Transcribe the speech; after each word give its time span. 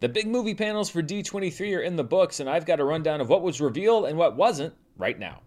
The 0.00 0.08
big 0.08 0.26
movie 0.26 0.54
panels 0.54 0.88
for 0.88 1.02
D23 1.02 1.76
are 1.76 1.82
in 1.82 1.96
the 1.96 2.04
books, 2.04 2.40
and 2.40 2.48
I've 2.48 2.64
got 2.64 2.80
a 2.80 2.84
rundown 2.84 3.20
of 3.20 3.28
what 3.28 3.42
was 3.42 3.60
revealed 3.60 4.06
and 4.06 4.16
what 4.16 4.34
wasn't 4.34 4.72
right 4.96 5.18
now. 5.18 5.42